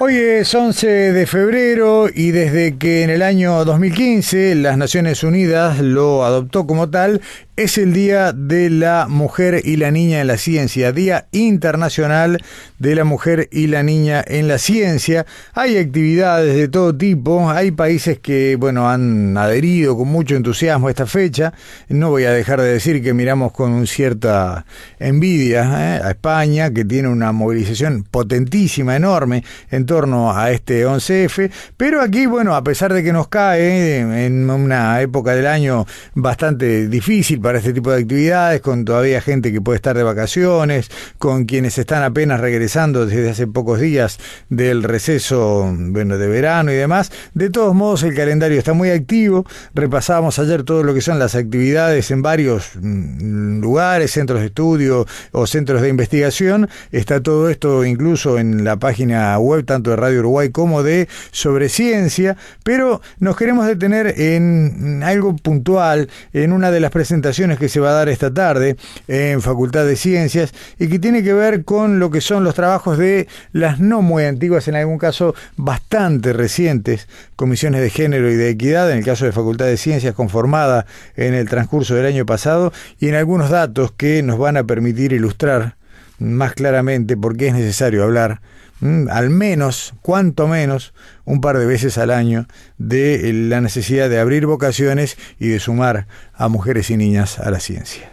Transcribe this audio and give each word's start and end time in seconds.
Hoy 0.00 0.16
es 0.16 0.52
11 0.52 1.12
de 1.12 1.24
febrero 1.24 2.08
y 2.12 2.32
desde 2.32 2.76
que 2.78 3.04
en 3.04 3.10
el 3.10 3.22
año 3.22 3.64
2015 3.64 4.56
las 4.56 4.76
Naciones 4.76 5.22
Unidas 5.22 5.78
lo 5.78 6.24
adoptó 6.24 6.66
como 6.66 6.90
tal, 6.90 7.20
es 7.56 7.78
el 7.78 7.92
Día 7.92 8.32
de 8.32 8.68
la 8.68 9.06
Mujer 9.08 9.62
y 9.64 9.76
la 9.76 9.92
Niña 9.92 10.20
en 10.20 10.26
la 10.26 10.38
Ciencia, 10.38 10.90
Día 10.90 11.28
Internacional 11.30 12.42
de 12.80 12.94
la 12.96 13.04
Mujer 13.04 13.48
y 13.52 13.68
la 13.68 13.84
Niña 13.84 14.24
en 14.26 14.48
la 14.48 14.58
Ciencia. 14.58 15.24
Hay 15.52 15.76
actividades 15.78 16.56
de 16.56 16.66
todo 16.66 16.96
tipo, 16.96 17.48
hay 17.48 17.70
países 17.70 18.18
que, 18.18 18.56
bueno, 18.56 18.90
han 18.90 19.38
adherido 19.38 19.96
con 19.96 20.08
mucho 20.08 20.34
entusiasmo 20.34 20.88
a 20.88 20.90
esta 20.90 21.06
fecha. 21.06 21.52
No 21.88 22.10
voy 22.10 22.24
a 22.24 22.32
dejar 22.32 22.60
de 22.60 22.72
decir 22.72 23.00
que 23.02 23.14
miramos 23.14 23.52
con 23.52 23.86
cierta 23.86 24.66
envidia 24.98 25.62
¿eh? 25.62 26.00
a 26.02 26.10
España, 26.10 26.72
que 26.72 26.84
tiene 26.84 27.08
una 27.08 27.30
movilización 27.30 28.02
potentísima, 28.02 28.96
enorme, 28.96 29.44
en 29.70 29.86
torno 29.86 30.36
a 30.36 30.50
este 30.50 30.84
11F, 30.84 31.50
pero 31.76 32.00
aquí, 32.00 32.26
bueno, 32.26 32.56
a 32.56 32.64
pesar 32.64 32.92
de 32.92 33.04
que 33.04 33.12
nos 33.12 33.28
cae 33.28 34.26
en 34.26 34.50
una 34.50 35.00
época 35.00 35.34
del 35.34 35.46
año 35.46 35.86
bastante 36.14 36.88
difícil, 36.88 37.43
para 37.44 37.58
este 37.58 37.74
tipo 37.74 37.92
de 37.92 38.00
actividades, 38.00 38.62
con 38.62 38.86
todavía 38.86 39.20
gente 39.20 39.52
que 39.52 39.60
puede 39.60 39.76
estar 39.76 39.94
de 39.94 40.02
vacaciones, 40.02 40.90
con 41.18 41.44
quienes 41.44 41.76
están 41.76 42.02
apenas 42.02 42.40
regresando 42.40 43.04
desde 43.04 43.28
hace 43.28 43.46
pocos 43.46 43.80
días 43.80 44.18
del 44.48 44.82
receso 44.82 45.70
bueno, 45.78 46.16
de 46.16 46.26
verano 46.26 46.72
y 46.72 46.74
demás. 46.74 47.12
De 47.34 47.50
todos 47.50 47.74
modos, 47.74 48.02
el 48.02 48.14
calendario 48.14 48.56
está 48.56 48.72
muy 48.72 48.88
activo. 48.88 49.44
Repasábamos 49.74 50.38
ayer 50.38 50.62
todo 50.62 50.84
lo 50.84 50.94
que 50.94 51.02
son 51.02 51.18
las 51.18 51.34
actividades 51.34 52.10
en 52.10 52.22
varios 52.22 52.70
mm, 52.80 53.60
lugares, 53.60 54.12
centros 54.12 54.40
de 54.40 54.46
estudio 54.46 55.06
o 55.32 55.46
centros 55.46 55.82
de 55.82 55.90
investigación. 55.90 56.70
Está 56.92 57.22
todo 57.22 57.50
esto 57.50 57.84
incluso 57.84 58.38
en 58.38 58.64
la 58.64 58.78
página 58.78 59.38
web 59.38 59.66
tanto 59.66 59.90
de 59.90 59.96
Radio 59.96 60.20
Uruguay 60.20 60.48
como 60.48 60.82
de 60.82 61.08
Sobre 61.30 61.68
Ciencia, 61.68 62.38
pero 62.62 63.02
nos 63.18 63.36
queremos 63.36 63.66
detener 63.66 64.18
en 64.18 65.02
algo 65.04 65.36
puntual, 65.36 66.08
en 66.32 66.50
una 66.50 66.70
de 66.70 66.80
las 66.80 66.90
presentaciones 66.90 67.33
que 67.34 67.68
se 67.68 67.80
va 67.80 67.90
a 67.90 67.94
dar 67.94 68.08
esta 68.08 68.32
tarde 68.32 68.76
en 69.08 69.42
Facultad 69.42 69.84
de 69.84 69.96
Ciencias 69.96 70.52
y 70.78 70.86
que 70.86 71.00
tiene 71.00 71.24
que 71.24 71.32
ver 71.32 71.64
con 71.64 71.98
lo 71.98 72.10
que 72.10 72.20
son 72.20 72.44
los 72.44 72.54
trabajos 72.54 72.96
de 72.96 73.26
las 73.52 73.80
no 73.80 74.02
muy 74.02 74.24
antiguas, 74.24 74.68
en 74.68 74.76
algún 74.76 74.98
caso 74.98 75.34
bastante 75.56 76.32
recientes, 76.32 77.08
comisiones 77.34 77.80
de 77.80 77.90
género 77.90 78.30
y 78.30 78.36
de 78.36 78.50
equidad, 78.50 78.90
en 78.92 78.98
el 78.98 79.04
caso 79.04 79.24
de 79.24 79.32
Facultad 79.32 79.66
de 79.66 79.76
Ciencias 79.76 80.14
conformada 80.14 80.86
en 81.16 81.34
el 81.34 81.48
transcurso 81.48 81.96
del 81.96 82.06
año 82.06 82.24
pasado 82.24 82.72
y 83.00 83.08
en 83.08 83.16
algunos 83.16 83.50
datos 83.50 83.90
que 83.90 84.22
nos 84.22 84.38
van 84.38 84.56
a 84.56 84.64
permitir 84.64 85.12
ilustrar 85.12 85.76
más 86.20 86.54
claramente 86.54 87.16
por 87.16 87.36
qué 87.36 87.48
es 87.48 87.54
necesario 87.54 88.04
hablar 88.04 88.40
al 88.80 89.30
menos, 89.30 89.94
cuanto 90.02 90.48
menos, 90.48 90.92
un 91.24 91.40
par 91.40 91.58
de 91.58 91.66
veces 91.66 91.98
al 91.98 92.10
año 92.10 92.46
de 92.78 93.32
la 93.32 93.60
necesidad 93.60 94.10
de 94.10 94.18
abrir 94.18 94.46
vocaciones 94.46 95.16
y 95.38 95.48
de 95.48 95.60
sumar 95.60 96.06
a 96.34 96.48
mujeres 96.48 96.90
y 96.90 96.96
niñas 96.96 97.38
a 97.38 97.50
la 97.50 97.60
ciencia. 97.60 98.10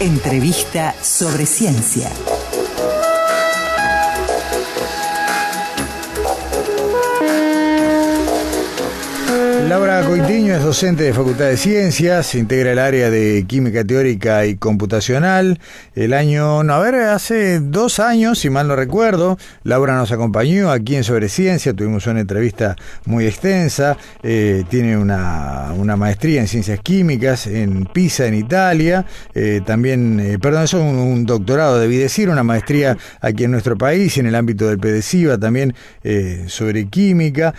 Entrevista 0.00 0.94
sobre 1.02 1.46
ciencia. 1.46 2.10
Laura 9.68 10.00
Coitiño 10.02 10.54
es 10.54 10.62
docente 10.62 11.02
de 11.02 11.12
Facultad 11.12 11.46
de 11.46 11.56
Ciencias, 11.56 12.36
integra 12.36 12.70
el 12.70 12.78
área 12.78 13.10
de 13.10 13.44
Química 13.48 13.84
Teórica 13.84 14.46
y 14.46 14.54
Computacional. 14.54 15.58
El 15.96 16.12
año, 16.12 16.62
no, 16.62 16.74
a 16.74 16.78
ver, 16.78 16.94
hace 16.94 17.58
dos 17.58 17.98
años, 17.98 18.38
si 18.38 18.48
mal 18.48 18.68
no 18.68 18.76
recuerdo, 18.76 19.38
Laura 19.64 19.96
nos 19.96 20.12
acompañó 20.12 20.70
aquí 20.70 20.94
en 20.94 21.02
Sobre 21.02 21.28
Ciencia, 21.28 21.74
tuvimos 21.74 22.06
una 22.06 22.20
entrevista 22.20 22.76
muy 23.06 23.26
extensa, 23.26 23.96
eh, 24.22 24.62
tiene 24.68 24.96
una, 24.96 25.74
maestría 25.96 26.40
en 26.42 26.46
Ciencias 26.46 26.78
Químicas 26.78 27.48
en 27.48 27.86
Pisa, 27.86 28.26
en 28.26 28.34
Italia, 28.34 29.04
eh, 29.34 29.62
también, 29.66 30.20
eh, 30.20 30.38
perdón, 30.38 30.62
eso 30.62 30.78
es 30.78 30.84
un, 30.84 31.26
doctorado, 31.26 31.80
debí 31.80 31.96
decir, 31.96 32.28
una 32.28 32.44
maestría 32.44 32.96
aquí 33.20 33.44
en 33.44 33.50
nuestro 33.50 33.76
país, 33.76 34.16
en 34.16 34.26
el 34.26 34.36
ámbito 34.36 34.68
del 34.68 34.78
PDCIVA 34.78 35.38
también 35.38 35.74
sobre 36.46 36.86
química, 36.88 37.52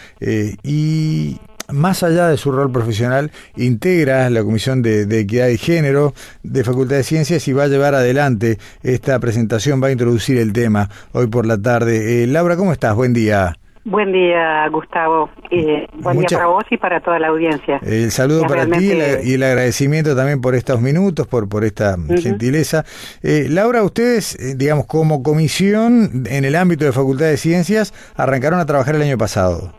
y 0.63 1.37
más 1.71 2.03
allá 2.03 2.27
de 2.27 2.37
su 2.37 2.51
rol 2.51 2.71
profesional, 2.71 3.31
integra 3.55 4.29
la 4.29 4.43
Comisión 4.43 4.81
de, 4.81 5.19
Equidad 5.19 5.47
y 5.47 5.57
Género 5.57 6.13
de 6.43 6.63
Facultad 6.63 6.97
de 6.97 7.03
Ciencias 7.03 7.47
y 7.47 7.53
va 7.53 7.63
a 7.63 7.67
llevar 7.67 7.95
adelante 7.95 8.57
esta 8.83 9.19
presentación, 9.19 9.81
va 9.81 9.87
a 9.87 9.91
introducir 9.91 10.37
el 10.37 10.53
tema 10.53 10.89
hoy 11.13 11.27
por 11.27 11.45
la 11.45 11.61
tarde. 11.61 12.23
Eh, 12.23 12.27
Laura, 12.27 12.55
¿cómo 12.55 12.71
estás? 12.71 12.95
Buen 12.95 13.13
día. 13.13 13.55
Buen 13.89 14.11
día, 14.11 14.67
Gustavo. 14.67 15.29
Eh, 15.49 15.87
buen 15.93 16.19
día 16.19 16.27
para 16.33 16.47
vos 16.47 16.65
y 16.69 16.75
para 16.75 16.99
toda 16.99 17.19
la 17.19 17.29
audiencia. 17.29 17.79
El 17.81 18.11
saludo 18.11 18.45
para 18.45 18.65
ti 18.65 18.91
y 19.23 19.33
el 19.33 19.43
agradecimiento 19.43 20.13
también 20.13 20.41
por 20.41 20.55
estos 20.55 20.81
minutos, 20.81 21.25
por, 21.25 21.47
por 21.47 21.63
esta 21.63 21.95
gentileza. 22.21 22.83
Eh, 23.23 23.47
Laura, 23.49 23.83
ustedes, 23.83 24.57
digamos, 24.57 24.87
como 24.87 25.23
comisión 25.23 26.25
en 26.29 26.43
el 26.43 26.57
ámbito 26.57 26.83
de 26.83 26.91
Facultad 26.91 27.27
de 27.27 27.37
Ciencias, 27.37 27.93
arrancaron 28.17 28.59
a 28.59 28.65
trabajar 28.65 28.95
el 28.95 29.03
año 29.03 29.17
pasado. 29.17 29.73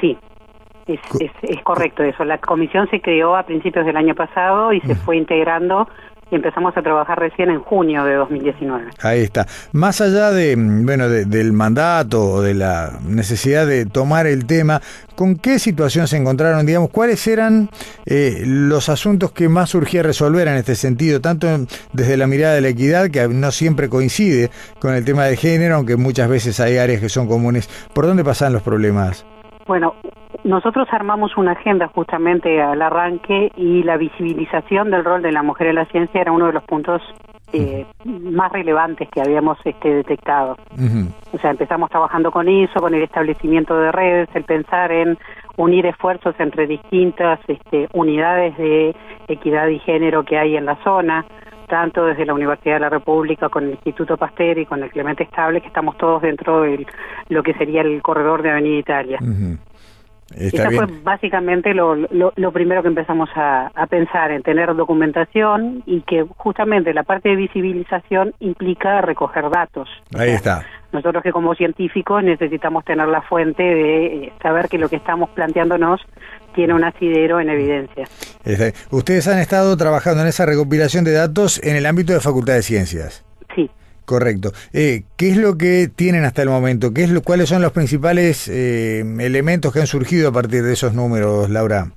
Sí, 0.00 0.16
es, 0.88 1.30
es, 1.42 1.62
correcto 1.62 2.02
eso. 2.02 2.24
La 2.24 2.38
comisión 2.38 2.88
se 2.90 3.00
creó 3.00 3.36
a 3.36 3.44
principios 3.44 3.84
del 3.86 3.96
año 3.96 4.14
pasado 4.14 4.72
y 4.72 4.80
se 4.80 4.94
fue 4.94 5.16
integrando 5.16 5.86
y 6.30 6.34
empezamos 6.34 6.76
a 6.76 6.82
trabajar 6.82 7.18
recién 7.18 7.50
en 7.50 7.60
junio 7.60 8.04
de 8.04 8.14
2019. 8.14 8.90
Ahí 9.02 9.20
está. 9.20 9.46
Más 9.72 10.00
allá 10.00 10.30
de 10.30 10.56
bueno 10.56 11.08
del 11.08 11.52
mandato 11.52 12.22
o 12.22 12.42
de 12.42 12.54
la 12.54 12.98
necesidad 13.06 13.66
de 13.66 13.86
tomar 13.86 14.26
el 14.26 14.46
tema, 14.46 14.80
¿con 15.14 15.36
qué 15.36 15.58
situación 15.58 16.06
se 16.06 16.16
encontraron? 16.16 16.66
Digamos, 16.66 16.90
¿cuáles 16.90 17.26
eran 17.26 17.70
eh, 18.04 18.42
los 18.44 18.88
asuntos 18.88 19.32
que 19.32 19.48
más 19.48 19.70
surgía 19.70 20.02
resolver 20.02 20.48
en 20.48 20.56
este 20.56 20.74
sentido, 20.74 21.20
tanto 21.20 21.46
desde 21.92 22.16
la 22.16 22.26
mirada 22.26 22.54
de 22.54 22.60
la 22.60 22.68
equidad, 22.68 23.10
que 23.10 23.26
no 23.28 23.50
siempre 23.50 23.88
coincide 23.88 24.50
con 24.80 24.94
el 24.94 25.04
tema 25.04 25.24
de 25.24 25.36
género, 25.36 25.76
aunque 25.76 25.96
muchas 25.96 26.28
veces 26.28 26.60
hay 26.60 26.76
áreas 26.76 27.00
que 27.00 27.08
son 27.08 27.26
comunes? 27.26 27.68
¿Por 27.94 28.06
dónde 28.06 28.24
pasan 28.24 28.52
los 28.52 28.62
problemas? 28.62 29.24
Bueno, 29.66 29.94
nosotros 30.44 30.88
armamos 30.90 31.36
una 31.36 31.52
agenda 31.52 31.88
justamente 31.88 32.62
al 32.62 32.80
arranque 32.80 33.52
y 33.56 33.82
la 33.82 33.96
visibilización 33.96 34.90
del 34.90 35.04
rol 35.04 35.22
de 35.22 35.32
la 35.32 35.42
mujer 35.42 35.68
en 35.68 35.76
la 35.76 35.86
ciencia 35.86 36.20
era 36.20 36.32
uno 36.32 36.46
de 36.46 36.52
los 36.52 36.62
puntos 36.64 37.02
eh, 37.52 37.86
más 38.04 38.52
relevantes 38.52 39.08
que 39.08 39.20
habíamos 39.20 39.58
este, 39.64 39.94
detectado. 39.94 40.56
O 41.32 41.38
sea, 41.38 41.50
empezamos 41.50 41.90
trabajando 41.90 42.30
con 42.30 42.48
eso, 42.48 42.80
con 42.80 42.94
el 42.94 43.02
establecimiento 43.02 43.78
de 43.78 43.90
redes, 43.90 44.28
el 44.34 44.44
pensar 44.44 44.92
en 44.92 45.18
unir 45.56 45.86
esfuerzos 45.86 46.34
entre 46.38 46.66
distintas 46.66 47.40
este, 47.48 47.88
unidades 47.92 48.56
de 48.58 48.94
equidad 49.28 49.68
y 49.68 49.78
género 49.80 50.24
que 50.24 50.38
hay 50.38 50.56
en 50.56 50.66
la 50.66 50.76
zona, 50.84 51.24
tanto 51.68 52.04
desde 52.04 52.26
la 52.26 52.34
Universidad 52.34 52.74
de 52.74 52.80
la 52.80 52.90
República 52.90 53.48
con 53.48 53.64
el 53.64 53.70
Instituto 53.70 54.16
Pasteur 54.16 54.58
y 54.58 54.66
con 54.66 54.82
el 54.82 54.90
Clemente 54.90 55.24
Estable, 55.24 55.60
que 55.60 55.68
estamos 55.68 55.96
todos 55.96 56.22
dentro 56.22 56.62
de 56.62 56.86
lo 57.28 57.42
que 57.42 57.54
sería 57.54 57.82
el 57.82 58.02
corredor 58.02 58.42
de 58.42 58.50
Avenida 58.50 58.78
Italia. 58.78 59.18
Eso 60.34 60.70
fue 60.70 60.86
básicamente 61.02 61.72
lo, 61.72 61.94
lo, 61.94 62.52
primero 62.52 62.82
que 62.82 62.88
empezamos 62.88 63.30
a, 63.34 63.70
pensar, 63.88 64.30
en 64.30 64.42
tener 64.42 64.74
documentación 64.74 65.82
y 65.86 66.02
que 66.02 66.26
justamente 66.36 66.92
la 66.92 67.02
parte 67.02 67.30
de 67.30 67.36
visibilización 67.36 68.34
implica 68.40 69.00
recoger 69.00 69.48
datos. 69.50 69.88
Ahí 70.14 70.30
está. 70.30 70.64
Nosotros 70.92 71.22
que 71.22 71.32
como 71.32 71.54
científicos 71.54 72.22
necesitamos 72.22 72.84
tener 72.84 73.08
la 73.08 73.22
fuente 73.22 73.62
de 73.62 74.06
eh, 74.06 74.32
saber 74.42 74.68
que 74.68 74.78
lo 74.78 74.88
que 74.88 74.96
estamos 74.96 75.30
planteándonos 75.30 76.00
tiene 76.54 76.74
un 76.74 76.84
asidero 76.84 77.40
en 77.40 77.50
evidencia. 77.50 78.06
Ustedes 78.90 79.28
han 79.28 79.38
estado 79.38 79.76
trabajando 79.76 80.22
en 80.22 80.28
esa 80.28 80.46
recopilación 80.46 81.04
de 81.04 81.12
datos 81.12 81.60
en 81.62 81.76
el 81.76 81.86
ámbito 81.86 82.12
de 82.12 82.20
Facultad 82.20 82.54
de 82.54 82.62
Ciencias. 82.62 83.27
Correcto. 84.08 84.52
Eh, 84.72 85.02
¿Qué 85.18 85.28
es 85.28 85.36
lo 85.36 85.58
que 85.58 85.86
tienen 85.94 86.24
hasta 86.24 86.40
el 86.40 86.48
momento? 86.48 86.94
¿Qué 86.94 87.04
es 87.04 87.10
lo, 87.10 87.20
¿Cuáles 87.20 87.50
son 87.50 87.60
los 87.60 87.72
principales 87.72 88.48
eh, 88.48 89.00
elementos 89.20 89.70
que 89.70 89.80
han 89.80 89.86
surgido 89.86 90.30
a 90.30 90.32
partir 90.32 90.62
de 90.62 90.72
esos 90.72 90.94
números, 90.94 91.50
Laura? 91.50 91.88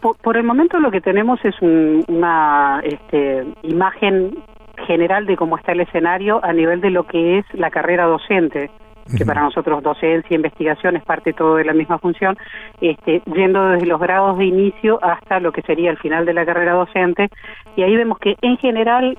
Por, 0.00 0.36
el 0.36 0.44
momento 0.44 0.78
lo 0.78 0.92
que 0.92 1.00
tenemos 1.00 1.40
es 1.44 1.56
una 1.60 2.80
este, 2.84 3.44
imagen 3.64 4.44
general 4.86 5.26
de 5.26 5.36
cómo 5.36 5.58
está 5.58 5.72
el 5.72 5.80
escenario 5.80 6.38
a 6.44 6.52
nivel 6.52 6.80
de 6.80 6.90
lo 6.90 7.04
que 7.08 7.38
es 7.38 7.44
la 7.54 7.70
carrera 7.70 8.04
docente 8.04 8.70
que 9.18 9.26
para 9.26 9.42
nosotros 9.42 9.82
docencia, 9.82 10.36
investigación 10.36 10.94
es 10.94 11.02
parte 11.02 11.32
todo 11.32 11.56
de 11.56 11.64
la 11.64 11.72
misma 11.72 11.98
función, 11.98 12.38
este, 12.80 13.22
yendo 13.34 13.70
desde 13.70 13.86
los 13.86 13.98
grados 13.98 14.38
de 14.38 14.44
inicio 14.44 15.02
hasta 15.02 15.40
lo 15.40 15.50
que 15.50 15.62
sería 15.62 15.90
el 15.90 15.98
final 15.98 16.24
de 16.26 16.32
la 16.32 16.46
carrera 16.46 16.74
docente, 16.74 17.28
y 17.74 17.82
ahí 17.82 17.96
vemos 17.96 18.18
que 18.20 18.36
en 18.40 18.56
general 18.58 19.18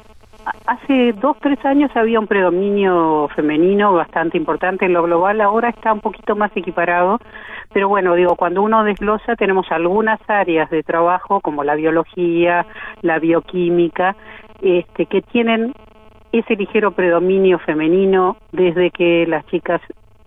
hace 0.66 1.14
dos, 1.14 1.38
tres 1.40 1.64
años 1.66 1.92
había 1.96 2.20
un 2.20 2.28
predominio 2.28 3.30
femenino 3.36 3.94
bastante 3.94 4.38
importante 4.38 4.86
en 4.86 4.94
lo 4.94 5.04
global, 5.04 5.42
ahora 5.42 5.70
está 5.70 5.94
un 5.94 6.02
poquito 6.02 6.36
más 6.36 6.52
equiparado, 6.56 7.20
pero 7.74 7.88
bueno, 7.90 8.16
digo, 8.16 8.36
cuando 8.36 8.62
uno 8.62 8.84
desglosa 8.84 9.36
tenemos 9.36 9.72
algunas 9.72 10.20
áreas 10.28 10.70
de 10.70 10.84
trabajo 10.84 11.42
como 11.42 11.64
la 11.64 11.76
biología, 11.76 12.66
la 13.02 13.20
bioquímica, 13.20 14.16
este, 14.62 15.06
que 15.06 15.22
tienen 15.22 15.74
ese 16.32 16.56
ligero 16.56 16.92
predominio 16.92 17.60
femenino 17.60 18.38
desde 18.52 18.92
que 18.92 19.26
las 19.28 19.46
chicas 19.48 19.82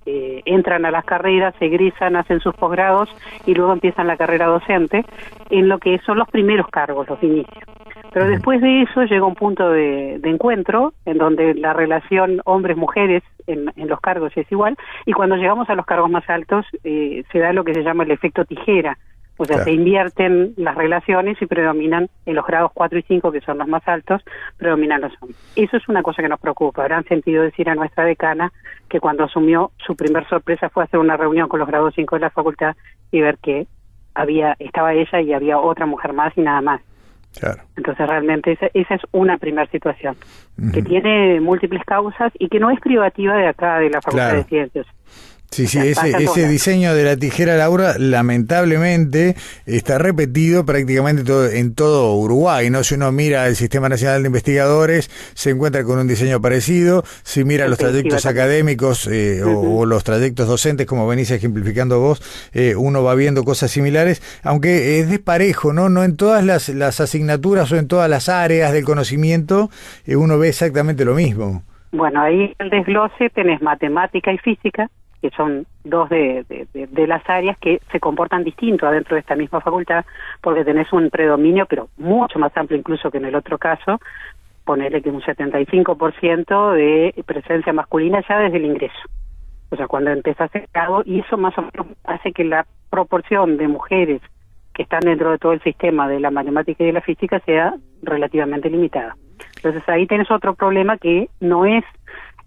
eh, 0.07 0.43
entran 0.45 0.85
a 0.85 0.91
las 0.91 1.05
carreras, 1.05 1.55
se 1.59 1.67
egresan, 1.67 2.17
hacen 2.17 2.41
sus 2.41 2.55
posgrados 2.55 3.09
y 3.47 3.55
luego 3.55 3.73
empiezan 3.73 4.07
la 4.07 4.19
carrera 4.19 4.47
docente, 4.47 5.05
en 5.49 5.69
lo 5.69 5.79
que 5.79 5.99
son 6.01 6.19
los 6.19 6.29
primeros 6.29 6.69
cargos, 6.69 7.09
los 7.09 7.23
inicios. 7.23 7.65
Pero 8.15 8.29
después 8.29 8.61
de 8.61 8.83
eso 8.83 9.03
llega 9.03 9.27
un 9.27 9.35
punto 9.35 9.71
de, 9.71 10.21
encuentro 10.23 10.95
en 11.05 11.19
donde 11.19 11.53
la 11.55 11.73
relación 11.73 12.41
hombres-mujeres 12.45 13.25
en, 13.49 13.73
los 13.75 14.01
cargos 14.01 14.33
es 14.37 14.51
igual 14.53 14.77
y 15.05 15.13
cuando 15.13 15.35
llegamos 15.35 15.69
a 15.69 15.75
los 15.75 15.85
cargos 15.85 16.09
más 16.09 16.23
altos 16.31 16.65
eh, 16.85 17.25
se 17.33 17.41
da 17.41 17.53
lo 17.53 17.65
que 17.65 17.75
se 17.75 17.83
llama 17.83 18.05
el 18.05 18.13
efecto 18.13 18.45
tijera. 18.45 18.97
O 19.37 19.45
sea, 19.45 19.65
se 19.65 19.73
invierten 19.73 20.55
las 20.57 20.77
relaciones 20.77 21.43
y 21.43 21.47
predominan 21.47 22.09
en 22.25 22.37
los 22.37 22.47
grados 22.47 22.71
4 22.73 23.01
y 23.01 23.03
5, 23.03 23.33
que 23.33 23.41
son 23.41 23.59
los 23.59 23.67
más 23.67 23.83
altos, 23.89 24.23
predominan 24.59 25.01
los 25.01 25.13
hombres. 25.21 25.37
Eso 25.57 25.77
es 25.77 25.89
una 25.89 26.05
cosa 26.05 26.23
que 26.23 26.29
nos 26.29 26.39
preocupa. 26.39 26.83
Habrán 26.83 27.03
sentido 27.07 27.43
decir 27.43 27.69
a 27.69 27.75
nuestra 27.75 28.05
decana 28.05 28.53
que 28.89 29.01
cuando 29.01 29.25
asumió, 29.25 29.73
su 29.85 29.97
primer 29.97 30.25
sorpresa 30.29 30.69
fue 30.69 30.85
hacer 30.85 31.01
una 31.01 31.17
reunión 31.17 31.49
con 31.49 31.59
los 31.59 31.67
grados 31.67 31.95
5 31.97 32.15
de 32.15 32.21
la 32.21 32.31
facultad 32.31 32.77
y 33.11 33.21
ver 33.21 33.39
que 33.39 33.67
había 34.15 34.55
estaba 34.61 34.95
ella 34.95 35.21
y 35.21 35.33
había 35.33 35.59
otra 35.59 35.85
mujer 35.85 36.13
más 36.13 36.33
y 36.39 36.43
nada 36.43 36.61
más. 36.61 36.81
Entonces 37.77 38.07
realmente 38.07 38.53
esa, 38.53 38.67
esa 38.75 38.95
es 38.95 39.03
una 39.13 39.39
primera 39.39 39.69
situación 39.71 40.17
que 40.73 40.83
tiene 40.83 41.41
múltiples 41.41 41.83
causas 41.85 42.33
y 42.39 42.49
que 42.49 42.61
no 42.61 42.71
es 42.71 42.81
privativa 42.81 43.37
de 43.37 43.49
acá 43.49 43.79
de 43.81 43.91
la 43.91 44.01
Facultad 44.01 44.35
de 44.35 44.45
Ciencias. 44.45 44.87
Sí, 45.55 45.69
sí, 45.69 45.79
ese, 45.79 46.11
ese 46.11 46.49
diseño 46.49 46.97
de 46.97 47.05
la 47.05 47.17
tijera 47.17 47.57
Laura 47.57 47.95
lamentablemente 47.97 49.37
está 49.67 49.99
repetido 49.99 50.67
prácticamente 50.67 51.23
todo, 51.23 51.49
en 51.49 51.77
todo 51.77 52.17
Uruguay, 52.17 52.71
¿no? 52.71 52.83
Si 52.83 52.97
uno 52.97 53.13
mira 53.13 53.47
el 53.47 53.55
Sistema 53.55 53.89
Nacional 53.89 54.25
de 54.25 54.27
Investigadores, 54.27 55.09
se 55.35 55.51
encuentra 55.51 55.85
con 55.85 56.01
un 56.01 56.09
diseño 56.09 56.41
parecido, 56.41 57.05
si 57.23 57.45
mira 57.45 57.69
los 57.69 57.79
trayectos 57.79 58.27
académicos 58.27 59.07
eh, 59.07 59.45
o, 59.45 59.87
los 59.87 60.03
trayectos 60.03 60.49
docentes, 60.49 60.89
como 60.89 61.07
venís 61.07 61.31
ejemplificando 61.31 62.01
vos, 62.01 62.21
eh, 62.53 62.75
uno 62.75 63.05
va 63.05 63.15
viendo 63.15 63.45
cosas 63.45 63.71
similares, 63.71 64.23
aunque 64.43 64.99
es 64.99 65.09
desparejo, 65.09 65.73
¿no? 65.73 65.89
No 65.89 66.03
en 66.03 66.17
todas 66.17 66.45
las, 66.45 66.69
las 66.69 66.99
asignaturas 67.01 67.71
o 67.71 67.77
en 67.77 67.87
todas 67.87 68.11
las 68.11 68.29
áreas 68.29 68.73
del 68.73 68.85
conocimiento 68.85 69.71
eh, 70.05 70.17
uno 70.17 70.37
ve 70.37 70.49
exactamente 70.49 71.05
lo 71.05 71.15
mismo. 71.15 71.63
Bueno, 71.93 72.23
ahí 72.23 72.53
el 72.59 72.71
desglose 72.71 73.31
tenés 73.31 73.63
matemática 73.63 74.33
y 74.33 74.39
física, 74.39 74.91
que 75.25 75.31
son 75.31 75.65
dos 75.85 76.11
de, 76.11 76.45
las 77.09 77.23
áreas 77.31 77.57
que 77.57 77.81
se 77.91 77.99
comportan 77.99 78.45
distinto 78.45 78.87
adentro 78.87 79.15
de 79.15 79.21
esta 79.21 79.35
misma 79.35 79.63
facultad, 79.63 80.05
porque 80.43 80.67
tenés 80.67 80.93
un 80.93 81.09
predominio, 81.09 81.65
pero 81.65 81.89
mucho 81.97 82.39
más 82.39 82.55
amplio 82.55 82.79
incluso 82.79 83.11
que 83.11 83.17
en 83.17 83.25
el 83.25 83.35
otro 83.35 83.57
caso, 83.57 83.99
ponerle 84.67 85.01
que 85.01 85.09
un 85.09 85.23
75% 85.23 86.73
de 86.75 87.25
presencia 87.25 87.73
masculina 87.73 88.23
ya 88.29 88.39
desde 88.39 88.59
el 88.59 88.67
ingreso. 88.67 89.01
O 89.71 89.77
sea, 89.77 89.89
cuando 89.89 90.11
empezás 90.11 90.55
el 90.55 90.67
grado, 90.75 91.03
y 91.07 91.21
eso 91.21 91.39
más 91.39 91.57
o 91.57 91.63
menos 91.63 91.97
hace 92.05 92.31
que 92.33 92.45
la 92.45 92.67
proporción 92.91 93.57
de 93.57 93.67
mujeres 93.67 94.21
que 94.75 94.83
están 94.83 95.01
dentro 95.01 95.31
de 95.31 95.39
todo 95.39 95.55
el 95.55 95.63
sistema 95.63 96.07
de 96.07 96.21
la 96.21 96.31
matemática 96.31 96.85
y 96.85 96.89
de 96.89 96.93
la 96.93 97.01
física 97.01 97.41
sea 97.47 97.73
relativamente 98.03 98.69
limitada. 98.69 99.17
Entonces 99.57 99.89
ahí 99.89 100.07
tenés 100.07 100.31
otro 100.31 100.53
problema 100.53 100.99
que 100.99 101.31
no 101.41 101.65
es 101.65 101.83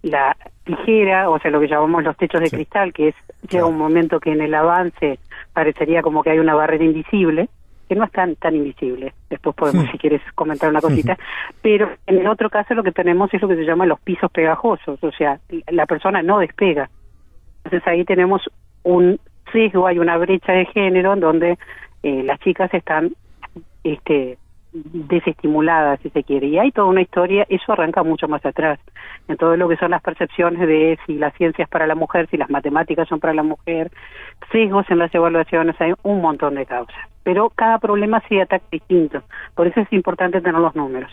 la 0.08 0.36
tijera, 0.64 1.30
o 1.30 1.38
sea, 1.38 1.50
lo 1.50 1.60
que 1.60 1.68
llamamos 1.68 2.04
los 2.04 2.16
techos 2.16 2.40
de 2.40 2.50
cristal, 2.50 2.92
que 2.92 3.08
es 3.08 3.14
llega 3.48 3.66
un 3.66 3.78
momento 3.78 4.20
que 4.20 4.32
en 4.32 4.40
el 4.40 4.54
avance 4.54 5.18
parecería 5.52 6.02
como 6.02 6.22
que 6.22 6.30
hay 6.30 6.38
una 6.38 6.54
barrera 6.54 6.84
invisible, 6.84 7.48
que 7.88 7.94
no 7.94 8.04
es 8.04 8.12
tan, 8.12 8.36
tan 8.36 8.54
invisible. 8.54 9.14
Después 9.30 9.56
podemos, 9.56 9.90
si 9.90 9.98
quieres, 9.98 10.20
comentar 10.34 10.68
una 10.68 10.80
cosita. 10.80 11.16
Pero 11.62 11.90
en 12.06 12.18
el 12.18 12.26
otro 12.26 12.50
caso 12.50 12.74
lo 12.74 12.82
que 12.82 12.92
tenemos 12.92 13.32
es 13.32 13.40
lo 13.40 13.48
que 13.48 13.56
se 13.56 13.64
llama 13.64 13.86
los 13.86 14.00
pisos 14.00 14.30
pegajosos, 14.30 15.02
o 15.02 15.12
sea, 15.12 15.40
la 15.68 15.86
persona 15.86 16.22
no 16.22 16.38
despega. 16.38 16.90
Entonces 17.64 17.86
ahí 17.88 18.04
tenemos 18.04 18.42
un 18.82 19.18
sesgo, 19.52 19.86
hay 19.86 19.98
una 19.98 20.18
brecha 20.18 20.52
de 20.52 20.66
género 20.66 21.14
en 21.14 21.20
donde 21.20 21.58
eh, 22.02 22.22
las 22.22 22.38
chicas 22.40 22.72
están 22.74 23.12
este 23.84 24.38
desestimulada, 24.84 25.96
si 25.98 26.10
se 26.10 26.24
quiere. 26.24 26.46
Y 26.48 26.58
hay 26.58 26.70
toda 26.72 26.88
una 26.88 27.02
historia, 27.02 27.46
eso 27.48 27.72
arranca 27.72 28.02
mucho 28.02 28.28
más 28.28 28.44
atrás, 28.44 28.78
en 29.28 29.36
todo 29.36 29.56
lo 29.56 29.68
que 29.68 29.76
son 29.76 29.90
las 29.90 30.02
percepciones 30.02 30.66
de 30.66 30.98
si 31.06 31.14
la 31.14 31.30
ciencia 31.32 31.64
es 31.64 31.68
para 31.68 31.86
la 31.86 31.94
mujer, 31.94 32.28
si 32.30 32.36
las 32.36 32.50
matemáticas 32.50 33.08
son 33.08 33.20
para 33.20 33.34
la 33.34 33.42
mujer, 33.42 33.90
sesgos 34.52 34.86
en 34.90 34.98
las 34.98 35.14
evaluaciones, 35.14 35.80
hay 35.80 35.92
un 36.02 36.20
montón 36.20 36.54
de 36.54 36.66
causas. 36.66 36.96
Pero 37.22 37.50
cada 37.50 37.78
problema 37.78 38.22
se 38.28 38.40
ataca 38.40 38.64
distinto, 38.70 39.22
por 39.54 39.66
eso 39.66 39.80
es 39.80 39.92
importante 39.92 40.40
tener 40.40 40.60
los 40.60 40.74
números. 40.74 41.10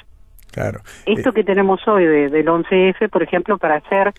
Claro. 0.51 0.79
Esto 1.05 1.33
que 1.33 1.43
tenemos 1.43 1.85
hoy 1.87 2.05
de, 2.05 2.29
del 2.29 2.47
11F, 2.47 3.09
por 3.09 3.21
ejemplo, 3.21 3.57
para 3.57 3.75
hacer 3.75 4.13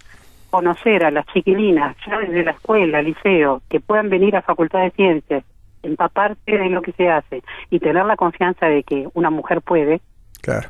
conocer 0.51 1.05
a 1.05 1.11
las 1.11 1.27
chiquilinas 1.27 1.97
ya 2.07 2.19
desde 2.19 2.45
la 2.45 2.53
escuela, 2.53 3.03
liceo, 3.03 3.63
que 3.69 3.81
puedan 3.81 4.11
venir 4.11 4.37
a 4.37 4.43
Facultad 4.43 4.83
de 4.83 4.91
Ciencias 4.91 5.45
empaparse 5.87 6.39
de 6.47 6.71
lo 6.71 6.83
que 6.83 6.93
se 6.93 7.09
hace 7.09 7.43
y 7.71 7.79
tener 7.79 8.05
la 8.05 8.17
confianza 8.17 8.67
de 8.67 8.83
que 8.83 9.09
una 9.15 9.31
mujer 9.31 9.63
puede, 9.63 10.01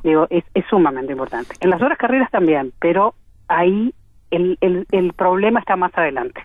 digo, 0.03 0.27
es, 0.31 0.45
sumamente 0.69 1.13
importante. 1.13 1.55
En 1.61 1.71
las 1.71 1.83
otras 1.83 1.99
carreras 1.99 2.31
también, 2.31 2.73
pero 2.81 3.15
ahí 3.49 3.95
el, 4.31 4.59
el, 4.61 5.13
problema 5.13 5.61
está 5.61 5.77
más 5.77 5.97
adelante. 5.97 6.43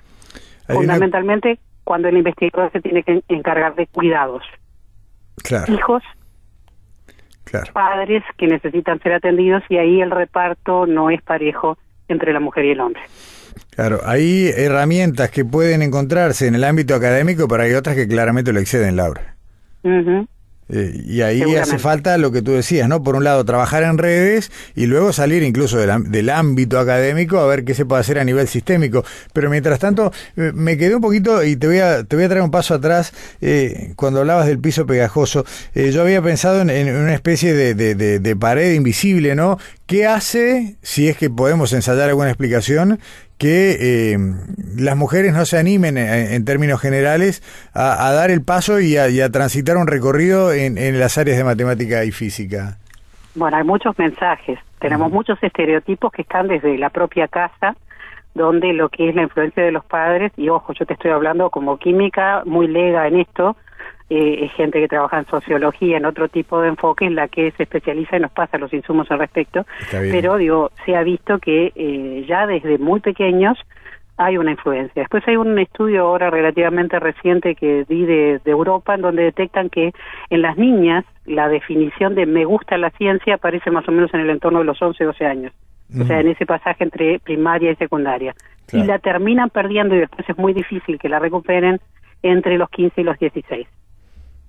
Fundamentalmente 0.67 1.59
cuando 1.83 2.07
el 2.07 2.17
investigador 2.17 2.71
se 2.71 2.81
tiene 2.81 3.03
que 3.03 3.23
encargar 3.27 3.75
de 3.75 3.87
cuidados. 3.87 4.43
Hijos, 5.67 6.03
padres 7.73 8.23
que 8.37 8.47
necesitan 8.47 8.99
ser 8.99 9.13
atendidos 9.13 9.63
y 9.69 9.77
ahí 9.77 10.01
el 10.01 10.11
reparto 10.11 10.85
no 10.85 11.09
es 11.09 11.21
parejo 11.21 11.77
entre 12.07 12.33
la 12.33 12.39
mujer 12.39 12.65
y 12.65 12.71
el 12.71 12.79
hombre. 12.79 13.01
Claro, 13.71 14.01
hay 14.03 14.49
herramientas 14.55 15.31
que 15.31 15.45
pueden 15.45 15.81
encontrarse 15.81 16.45
en 16.47 16.55
el 16.55 16.63
ámbito 16.63 16.93
académico, 16.93 17.47
pero 17.47 17.63
hay 17.63 17.73
otras 17.73 17.95
que 17.95 18.07
claramente 18.07 18.51
lo 18.51 18.59
exceden, 18.59 18.97
Laura. 18.97 19.37
Eh, 20.73 21.03
y 21.05 21.21
ahí 21.21 21.41
hace 21.55 21.79
falta 21.79 22.17
lo 22.17 22.31
que 22.31 22.41
tú 22.41 22.53
decías, 22.53 22.87
¿no? 22.87 23.03
Por 23.03 23.17
un 23.17 23.25
lado, 23.25 23.43
trabajar 23.43 23.83
en 23.83 23.97
redes 23.97 24.51
y 24.73 24.85
luego 24.85 25.11
salir 25.11 25.43
incluso 25.43 25.77
del, 25.77 26.29
ámbito 26.29 26.79
académico 26.79 27.39
a 27.39 27.45
ver 27.45 27.65
qué 27.65 27.73
se 27.73 27.85
puede 27.85 27.99
hacer 27.99 28.19
a 28.19 28.23
nivel 28.23 28.47
sistémico. 28.47 29.03
Pero 29.33 29.49
mientras 29.49 29.79
tanto, 29.79 30.13
eh, 30.37 30.51
me 30.53 30.77
quedé 30.77 30.95
un 30.95 31.01
poquito 31.01 31.43
y 31.43 31.57
te 31.57 31.67
voy 31.67 31.79
a, 31.79 32.05
te 32.05 32.15
voy 32.15 32.25
a 32.25 32.29
traer 32.29 32.43
un 32.43 32.51
paso 32.51 32.73
atrás 32.73 33.13
eh, 33.41 33.93
cuando 33.97 34.21
hablabas 34.21 34.47
del 34.47 34.59
piso 34.59 34.85
pegajoso. 34.85 35.43
yo 35.75 36.01
había 36.01 36.21
pensado 36.21 36.61
en, 36.61 36.95
una 36.95 37.13
especie 37.13 37.53
de, 37.53 37.95
de 37.95 38.35
pared 38.37 38.73
invisible, 38.73 39.35
¿no? 39.35 39.57
¿Qué 39.85 40.05
hace, 40.05 40.77
si 40.81 41.09
es 41.09 41.17
que 41.17 41.29
podemos 41.29 41.73
ensayar 41.73 42.07
alguna 42.07 42.29
explicación, 42.29 42.99
que 43.41 44.13
eh, 44.13 44.17
las 44.77 44.95
mujeres 44.95 45.33
no 45.33 45.45
se 45.45 45.57
animen 45.57 45.97
eh, 45.97 46.35
en, 46.35 46.45
términos 46.45 46.79
generales 46.79 47.41
a, 47.73 48.11
dar 48.11 48.29
el 48.29 48.43
paso 48.43 48.79
y 48.79 48.95
a, 48.97 49.31
transitar 49.31 49.77
un 49.77 49.87
recorrido 49.87 50.53
en, 50.53 50.99
las 50.99 51.17
áreas 51.17 51.39
de 51.39 51.43
matemática 51.43 52.05
y 52.05 52.11
física? 52.11 52.77
Bueno, 53.33 53.57
hay 53.57 53.63
muchos 53.63 53.97
mensajes. 53.97 54.59
Tenemos 54.77 55.11
muchos 55.11 55.41
estereotipos 55.41 56.11
que 56.11 56.21
están 56.21 56.49
desde 56.49 56.77
la 56.77 56.91
propia 56.91 57.27
casa, 57.27 57.75
donde 58.35 58.73
lo 58.73 58.89
que 58.89 59.09
es 59.09 59.15
la 59.15 59.23
influencia 59.23 59.63
de 59.63 59.71
los 59.71 59.85
padres, 59.85 60.31
y 60.37 60.49
ojo, 60.49 60.73
yo 60.73 60.85
te 60.85 60.93
estoy 60.93 61.09
hablando 61.09 61.49
como 61.49 61.79
química 61.79 62.43
muy 62.45 62.67
lega 62.67 63.07
en 63.07 63.21
esto, 63.21 63.55
eh, 64.13 64.49
gente 64.57 64.81
que 64.81 64.89
trabaja 64.89 65.19
en 65.19 65.25
sociología, 65.27 65.95
en 65.95 66.05
otro 66.05 66.27
tipo 66.27 66.59
de 66.59 66.67
enfoque, 66.67 67.05
en 67.05 67.15
la 67.15 67.29
que 67.29 67.51
se 67.51 67.63
especializa 67.63 68.17
y 68.17 68.19
nos 68.19 68.31
pasa 68.31 68.57
los 68.57 68.73
insumos 68.73 69.09
al 69.09 69.19
respecto. 69.19 69.65
Pero 69.89 70.35
digo, 70.35 70.69
se 70.85 70.97
ha 70.97 71.03
visto 71.03 71.39
que 71.39 71.71
eh, 71.73 72.25
ya 72.27 72.45
desde 72.45 72.77
muy 72.77 72.99
pequeños 72.99 73.57
hay 74.17 74.37
una 74.37 74.51
influencia. 74.51 75.03
Después 75.03 75.25
hay 75.29 75.37
un 75.37 75.57
estudio 75.57 76.01
ahora 76.01 76.29
relativamente 76.29 76.99
reciente 76.99 77.55
que 77.55 77.85
vi 77.87 78.05
de, 78.05 78.41
Europa 78.43 78.95
en 78.95 79.01
donde 79.01 79.23
detectan 79.23 79.69
que 79.69 79.93
en 80.29 80.41
las 80.41 80.57
niñas 80.57 81.05
la 81.25 81.47
definición 81.47 82.13
de 82.13 82.25
me 82.25 82.43
gusta 82.43 82.77
la 82.77 82.89
ciencia 82.89 83.35
aparece 83.35 83.71
más 83.71 83.87
o 83.87 83.93
menos 83.93 84.13
en 84.13 84.19
el 84.19 84.29
entorno 84.29 84.59
de 84.59 84.65
los 84.65 84.81
11, 84.81 85.05
12 85.05 85.25
años. 85.25 85.53
o 85.97 86.03
sea, 86.03 86.19
en 86.19 86.27
ese 86.27 86.45
pasaje 86.45 86.83
entre 86.83 87.19
primaria 87.19 87.71
y 87.71 87.75
secundaria. 87.77 88.35
Y 88.73 88.83
la 88.83 88.99
terminan 88.99 89.49
perdiendo 89.49 89.95
y 89.95 89.99
después 89.99 90.27
es 90.27 90.37
muy 90.37 90.53
difícil 90.53 90.99
que 90.99 91.07
la 91.07 91.19
recuperen 91.19 91.79
entre 92.23 92.57
los 92.57 92.69
15 92.69 92.99
y 92.99 93.03
los 93.05 93.17
16. 93.17 93.67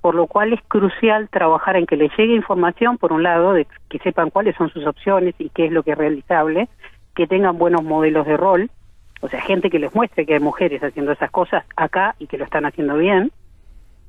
Por 0.03 0.15
lo 0.15 0.27
cual 0.27 0.53
es 0.53 0.61
crucial 0.69 1.31
trabajar 1.31 1.77
en 1.77 1.87
que 1.87 1.97
les 1.97 2.15
llegue 2.19 2.35
información, 2.35 2.99
por 2.99 3.13
un 3.13 3.23
lado, 3.23 3.55
de 3.55 3.67
que 3.89 3.99
sepan 4.01 4.29
cuáles 4.29 4.55
son 4.57 4.69
sus 4.69 4.87
opciones 4.87 5.35
y 5.39 5.49
qué 5.49 5.65
es 5.67 5.73
lo 5.73 5.83
que 5.83 5.93
es 5.93 5.99
realizable, 5.99 6.69
que 7.15 7.27
tengan 7.27 7.57
buenos 7.57 7.83
modelos 7.83 8.27
de 8.27 8.37
rol, 8.37 8.71
o 9.23 9.29
sea, 9.29 9.41
gente 9.41 9.71
que 9.71 9.79
les 9.79 9.95
muestre 9.95 10.27
que 10.27 10.35
hay 10.35 10.41
mujeres 10.41 10.83
haciendo 10.83 11.13
esas 11.13 11.31
cosas 11.31 11.65
acá 11.77 12.17
y 12.19 12.27
que 12.27 12.37
lo 12.37 12.45
están 12.45 12.67
haciendo 12.67 12.97
bien, 12.97 13.31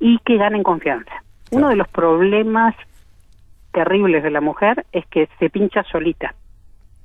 y 0.00 0.18
que 0.18 0.36
ganen 0.36 0.62
confianza. 0.62 1.22
Uno 1.52 1.68
de 1.68 1.76
los 1.76 1.88
problemas 1.88 2.74
terribles 3.72 4.22
de 4.22 4.30
la 4.30 4.40
mujer 4.40 4.84
es 4.92 5.06
que 5.06 5.28
se 5.38 5.50
pincha 5.50 5.84
solita. 5.84 6.34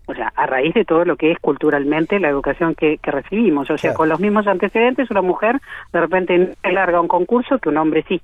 O 0.08 0.16
sea, 0.16 0.34
a 0.36 0.48
raíz 0.48 0.74
de 0.74 0.86
todo 0.86 1.06
lo 1.06 1.18
que 1.18 1.32
es 1.32 1.38
culturalmente 1.38 2.20
la 2.20 2.30
educación 2.30 2.74
que, 2.74 3.00
recibimos. 3.04 3.70
O 3.70 3.78
sea, 3.78 3.94
con 3.94 4.10
los 4.10 4.20
mismos 4.20 4.48
antecedentes, 4.48 5.12
una 5.12 5.22
mujer 5.22 5.62
de 5.94 6.02
repente 6.02 6.56
larga 6.64 7.00
un 7.00 7.08
concurso 7.08 7.60
que 7.60 7.70
un 7.70 7.78
hombre 7.78 8.04
sí. 8.08 8.20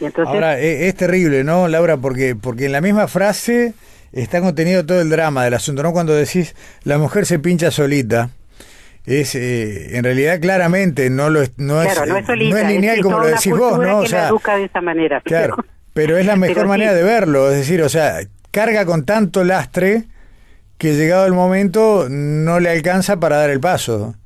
Entonces, 0.00 0.26
Ahora, 0.26 0.58
es, 0.58 0.82
es, 0.82 0.94
terrible, 0.94 1.44
¿no, 1.44 1.68
Laura? 1.68 1.96
Porque, 1.96 2.36
porque 2.36 2.66
en 2.66 2.72
la 2.72 2.80
misma 2.80 3.08
frase 3.08 3.74
está 4.12 4.40
contenido 4.40 4.84
todo 4.86 5.00
el 5.00 5.10
drama 5.10 5.44
del 5.44 5.54
asunto, 5.54 5.82
¿no? 5.82 5.92
Cuando 5.92 6.14
decís, 6.14 6.54
la 6.84 6.98
mujer 6.98 7.26
se 7.26 7.38
pincha 7.38 7.70
solita 7.70 8.30
es 9.06 9.36
eh, 9.36 9.96
en 9.96 10.04
realidad 10.04 10.40
claramente 10.40 11.08
no 11.10 11.30
lo 11.30 11.40
no 11.56 11.80
es, 11.82 12.06
no 12.06 12.16
es, 12.16 12.28
lineal 12.66 13.00
como 13.00 13.20
lo 13.20 13.26
decís 13.26 13.52
vos 13.52 13.78
no 13.78 13.98
o 13.98 14.06
sea 14.06 14.28
educa 14.28 14.56
de 14.56 14.64
esa 14.64 14.80
manera 14.80 15.20
claro 15.20 15.56
pero, 15.94 16.18
es 16.18 16.26
la 16.26 16.36
mejor 16.36 16.66
manera 16.66 16.92
de 16.92 17.02
verlo 17.02 17.50
es 17.50 17.58
decir 17.58 17.82
o 17.82 17.88
sea 17.88 18.18
carga 18.50 18.84
con 18.84 19.04
tanto 19.04 19.44
lastre 19.44 20.04
que 20.76 20.94
llegado 20.94 21.24
el 21.24 21.32
momento 21.32 22.08
no 22.10 22.58
le 22.58 22.68
alcanza 22.68 23.18
para 23.18 23.36
dar 23.36 23.50
el 23.50 23.60
paso 23.60 24.16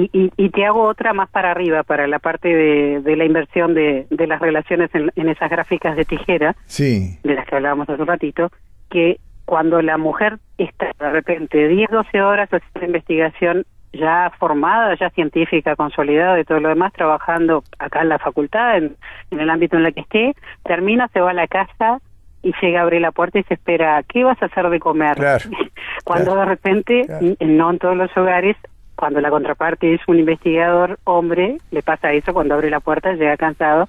y, 0.00 0.10
y, 0.12 0.32
y 0.36 0.50
te 0.50 0.64
hago 0.64 0.82
otra 0.82 1.12
más 1.12 1.28
para 1.30 1.50
arriba 1.50 1.82
para 1.82 2.06
la 2.06 2.18
parte 2.18 2.48
de, 2.48 3.00
de 3.00 3.16
la 3.16 3.24
inversión 3.24 3.74
de, 3.74 4.06
de 4.10 4.26
las 4.26 4.40
relaciones 4.40 4.90
en, 4.94 5.10
en, 5.16 5.28
esas 5.28 5.50
gráficas 5.50 5.96
de 5.96 6.04
tijera 6.04 6.56
sí. 6.66 7.18
de 7.22 7.34
las 7.34 7.46
que 7.46 7.56
hablábamos 7.56 7.88
hace 7.88 8.00
un 8.00 8.08
ratito 8.08 8.50
que 8.90 9.18
cuando 9.44 9.82
la 9.82 9.98
mujer 9.98 10.38
está 10.58 10.92
de 10.98 11.10
repente 11.10 11.68
10, 11.68 11.90
12 11.90 12.22
horas 12.22 12.48
haciendo 12.50 12.86
investigación 12.86 13.64
ya 13.92 14.30
formada, 14.38 14.94
ya 14.94 15.10
científica, 15.10 15.76
consolidada 15.76 16.38
y 16.38 16.44
todo 16.44 16.60
lo 16.60 16.68
demás, 16.68 16.92
trabajando 16.92 17.64
acá 17.78 18.02
en 18.02 18.08
la 18.10 18.18
facultad, 18.18 18.76
en, 18.78 18.96
el 19.30 19.50
ámbito 19.50 19.76
en 19.76 19.86
el 19.86 19.94
que 19.94 20.00
esté, 20.00 20.34
termina, 20.64 21.08
se 21.08 21.20
va 21.20 21.30
a 21.30 21.34
la 21.34 21.48
casa 21.48 22.00
y 22.42 22.52
llega 22.62 22.80
a 22.80 22.82
abrir 22.84 23.00
la 23.00 23.12
puerta 23.12 23.38
y 23.38 23.42
se 23.44 23.54
espera, 23.54 24.02
¿qué 24.04 24.24
vas 24.24 24.40
a 24.42 24.46
hacer 24.46 24.68
de 24.70 24.78
comer? 24.78 25.18
cuando 26.04 26.36
de 26.36 26.44
repente, 26.44 27.02
no 27.40 27.70
en 27.70 27.78
todos 27.78 27.96
los 27.96 28.16
hogares, 28.16 28.56
cuando 29.00 29.22
la 29.22 29.30
contraparte 29.30 29.94
es 29.94 30.02
un 30.08 30.18
investigador 30.18 30.98
hombre, 31.04 31.56
le 31.70 31.82
pasa 31.82 32.12
eso 32.12 32.34
cuando 32.34 32.52
abre 32.52 32.68
la 32.68 32.80
puerta, 32.80 33.14
llega 33.14 33.38
cansado. 33.38 33.88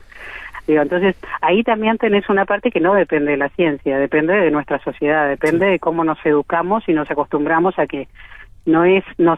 Digo, 0.65 0.81
entonces, 0.81 1.17
ahí 1.41 1.63
también 1.63 1.97
tenés 1.97 2.29
una 2.29 2.45
parte 2.45 2.71
que 2.71 2.79
no 2.79 2.93
depende 2.93 3.31
de 3.31 3.37
la 3.37 3.49
ciencia, 3.49 3.99
depende 3.99 4.33
de 4.33 4.51
nuestra 4.51 4.79
sociedad, 4.79 5.27
depende 5.27 5.65
de 5.65 5.79
cómo 5.79 6.05
nos 6.05 6.17
educamos 6.25 6.87
y 6.87 6.93
nos 6.93 7.11
acostumbramos 7.11 7.77
a 7.77 7.87
que 7.87 8.07
no 8.65 8.85
es 8.85 9.03
nos 9.17 9.37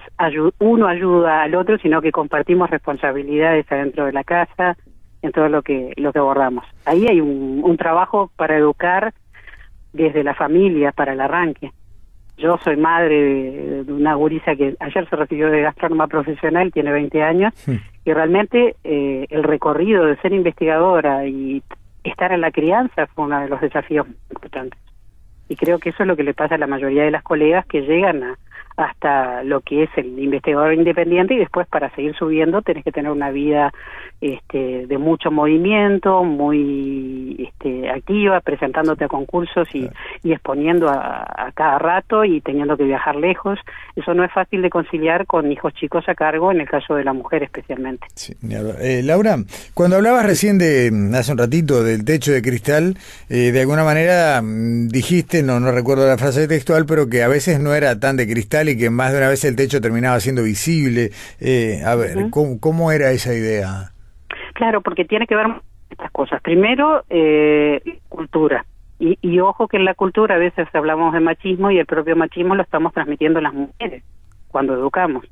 uno 0.59 0.87
ayuda 0.87 1.41
al 1.41 1.55
otro, 1.55 1.79
sino 1.79 2.03
que 2.03 2.11
compartimos 2.11 2.69
responsabilidades 2.69 3.65
adentro 3.71 4.05
de 4.05 4.13
la 4.13 4.23
casa, 4.23 4.77
en 5.23 5.31
todo 5.31 5.49
lo 5.49 5.63
que 5.63 5.93
lo 5.97 6.13
que 6.13 6.19
abordamos. 6.19 6.65
Ahí 6.85 7.07
hay 7.07 7.19
un, 7.19 7.61
un 7.63 7.77
trabajo 7.77 8.29
para 8.35 8.55
educar 8.57 9.11
desde 9.91 10.23
la 10.23 10.35
familia 10.35 10.91
para 10.91 11.13
el 11.13 11.21
arranque. 11.21 11.71
Yo 12.37 12.57
soy 12.63 12.77
madre 12.77 13.83
de, 13.83 13.93
una 13.93 14.15
gurisa 14.15 14.55
que 14.55 14.75
ayer 14.79 15.09
se 15.09 15.15
recibió 15.15 15.49
de 15.49 15.61
gastrónoma 15.61 16.07
profesional, 16.07 16.71
tiene 16.71 16.91
20 16.91 17.21
años, 17.21 17.53
y 17.67 18.11
realmente 18.11 18.75
eh, 18.83 19.27
el 19.29 19.43
recorrido 19.43 20.05
de 20.05 20.17
ser 20.17 20.33
investigadora 20.33 21.25
y 21.27 21.61
estar 22.03 22.31
en 22.31 22.41
la 22.41 22.51
crianza 22.51 23.07
fue 23.07 23.25
uno 23.25 23.39
de 23.39 23.49
los 23.49 23.61
desafíos 23.61 24.07
importantes. 24.31 24.79
Y 25.47 25.55
creo 25.55 25.77
que 25.79 25.89
eso 25.89 26.03
es 26.03 26.07
lo 26.07 26.15
que 26.15 26.23
le 26.23 26.33
pasa 26.33 26.55
a 26.55 26.57
la 26.57 26.67
mayoría 26.67 27.03
de 27.03 27.11
las 27.11 27.23
colegas 27.23 27.65
que 27.67 27.81
llegan 27.81 28.23
a, 28.23 28.37
hasta 28.75 29.43
lo 29.43 29.61
que 29.61 29.83
es 29.83 29.89
el 29.97 30.17
investigador 30.19 30.73
independiente 30.73 31.33
y 31.33 31.37
después 31.37 31.67
para 31.67 31.89
seguir 31.91 32.15
subiendo 32.15 32.61
tenés 32.61 32.83
que 32.83 32.91
tener 32.91 33.11
una 33.11 33.31
vida 33.31 33.71
este, 34.21 34.87
de 34.87 34.97
mucho 34.97 35.31
movimiento, 35.31 36.23
muy 36.23 37.35
este, 37.39 37.89
activa, 37.89 38.39
presentándote 38.39 39.05
a 39.05 39.07
concursos 39.09 39.67
y, 39.73 39.89
y 40.23 40.31
exponiendo 40.31 40.89
a, 40.89 41.51
cada 41.53 41.77
rato 41.77 42.23
y 42.23 42.41
teniendo 42.41 42.77
que 42.77 42.85
viajar 42.85 43.15
lejos. 43.15 43.59
Eso 43.95 44.13
no 44.13 44.23
es 44.23 44.31
fácil 44.31 44.61
de 44.61 44.69
conciliar 44.69 45.25
con 45.27 45.51
hijos 45.51 45.73
chicos 45.73 46.07
a 46.07 46.15
cargo, 46.15 46.51
en 46.51 46.61
el 46.61 46.69
caso 46.69 46.95
de 46.95 47.03
la 47.03 47.13
mujer 47.13 47.43
especialmente. 47.43 48.07
Eh, 48.79 49.01
Laura, 49.03 49.37
cuando 49.73 49.97
hablabas 49.97 50.25
recién 50.25 50.57
de, 50.57 50.89
hace 51.15 51.31
un 51.31 51.37
ratito, 51.37 51.83
del 51.83 52.05
techo 52.05 52.31
de 52.31 52.41
cristal, 52.41 52.97
eh, 53.29 53.51
de 53.51 53.59
alguna 53.59 53.83
manera 53.83 54.41
mm, 54.41 54.87
dijiste, 54.87 55.43
no, 55.43 55.59
no 55.59 55.71
recuerdo 55.71 56.07
la 56.07 56.17
frase 56.17 56.47
textual, 56.47 56.85
pero 56.85 57.09
que 57.09 57.23
a 57.23 57.27
veces 57.27 57.59
no 57.59 57.73
era 57.73 57.99
tan 57.99 58.15
de 58.15 58.25
cristal 58.25 58.62
y 58.69 58.77
que 58.77 58.89
más 58.89 59.11
de 59.11 59.17
una 59.19 59.29
vez 59.29 59.43
el 59.45 59.55
techo 59.55 59.81
terminaba 59.81 60.19
siendo 60.19 60.43
visible. 60.43 61.11
Eh, 61.39 61.81
a 61.85 61.95
ver, 61.95 62.29
¿cómo, 62.29 62.59
¿cómo 62.59 62.91
era 62.91 63.11
esa 63.11 63.33
idea? 63.33 63.91
Claro, 64.53 64.81
porque 64.81 65.05
tiene 65.05 65.27
que 65.27 65.35
ver 65.35 65.47
estas 65.89 66.11
cosas. 66.11 66.41
Primero, 66.41 67.03
eh, 67.09 67.81
cultura. 68.09 68.65
Y, 68.99 69.17
y, 69.21 69.39
ojo 69.39 69.67
que 69.67 69.77
en 69.77 69.85
la 69.85 69.95
cultura 69.95 70.35
a 70.35 70.37
veces 70.37 70.67
hablamos 70.73 71.13
de 71.13 71.19
machismo 71.19 71.71
y 71.71 71.79
el 71.79 71.85
propio 71.85 72.15
machismo 72.15 72.55
lo 72.55 72.63
estamos 72.63 72.93
transmitiendo 72.93 73.41
las 73.41 73.53
mujeres 73.53 74.03
cuando 74.49 74.73
educamos. 74.73 75.25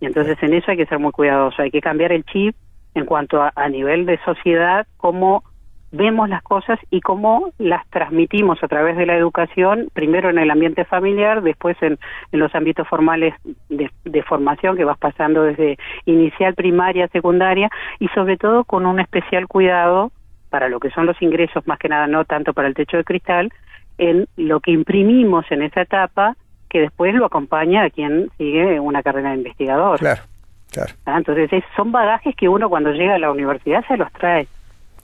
Y 0.00 0.06
entonces 0.06 0.36
en 0.42 0.54
eso 0.54 0.70
hay 0.70 0.76
que 0.76 0.86
ser 0.86 0.98
muy 0.98 1.12
cuidadoso, 1.12 1.62
hay 1.62 1.70
que 1.70 1.80
cambiar 1.80 2.12
el 2.12 2.24
chip 2.24 2.56
en 2.94 3.04
cuanto 3.04 3.42
a, 3.42 3.52
a 3.54 3.68
nivel 3.68 4.06
de 4.06 4.18
sociedad, 4.24 4.86
cómo 4.96 5.44
vemos 5.92 6.28
las 6.28 6.42
cosas 6.42 6.78
y 6.90 7.00
cómo 7.00 7.52
las 7.58 7.86
transmitimos 7.88 8.62
a 8.62 8.68
través 8.68 8.96
de 8.96 9.06
la 9.06 9.16
educación, 9.16 9.88
primero 9.92 10.30
en 10.30 10.38
el 10.38 10.50
ambiente 10.50 10.84
familiar, 10.84 11.42
después 11.42 11.76
en, 11.80 11.98
en 12.32 12.40
los 12.40 12.54
ámbitos 12.54 12.86
formales 12.88 13.34
de, 13.68 13.90
de, 14.04 14.22
formación 14.22 14.76
que 14.76 14.84
vas 14.84 14.98
pasando 14.98 15.42
desde 15.42 15.78
inicial, 16.04 16.54
primaria, 16.54 17.08
secundaria 17.08 17.70
y 17.98 18.08
sobre 18.08 18.36
todo 18.36 18.64
con 18.64 18.86
un 18.86 19.00
especial 19.00 19.46
cuidado 19.46 20.10
para 20.50 20.68
lo 20.68 20.80
que 20.80 20.90
son 20.90 21.06
los 21.06 21.20
ingresos, 21.22 21.66
más 21.66 21.78
que 21.78 21.88
nada 21.88 22.06
no 22.06 22.24
tanto 22.24 22.52
para 22.52 22.68
el 22.68 22.74
techo 22.74 22.96
de 22.96 23.04
cristal, 23.04 23.52
en 23.98 24.26
lo 24.36 24.60
que 24.60 24.72
imprimimos 24.72 25.44
en 25.50 25.62
esa 25.62 25.82
etapa 25.82 26.36
que 26.68 26.80
después 26.80 27.14
lo 27.14 27.26
acompaña 27.26 27.84
a 27.84 27.90
quien 27.90 28.30
sigue 28.36 28.80
una 28.80 29.02
carrera 29.02 29.30
de 29.30 29.36
investigador. 29.36 29.98
Claro, 29.98 30.22
claro. 30.70 30.92
Ah, 31.06 31.16
entonces 31.16 31.50
son 31.76 31.92
bagajes 31.92 32.34
que 32.36 32.48
uno 32.48 32.68
cuando 32.68 32.90
llega 32.92 33.14
a 33.14 33.18
la 33.18 33.30
universidad 33.30 33.84
se 33.86 33.96
los 33.96 34.12
trae. 34.12 34.48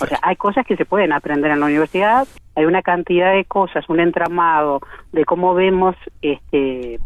O 0.02 0.06
sea, 0.06 0.18
hay 0.22 0.36
cosas 0.36 0.66
que 0.66 0.76
se 0.76 0.84
pueden 0.84 1.12
aprender 1.12 1.50
en 1.50 1.60
la 1.60 1.66
universidad, 1.66 2.26
hay 2.54 2.64
una 2.64 2.82
cantidad 2.82 3.32
de 3.32 3.44
cosas, 3.44 3.88
un 3.88 4.00
entramado 4.00 4.80
de 5.12 5.24
cómo 5.24 5.54
vemos 5.54 5.96
este, 6.20 6.98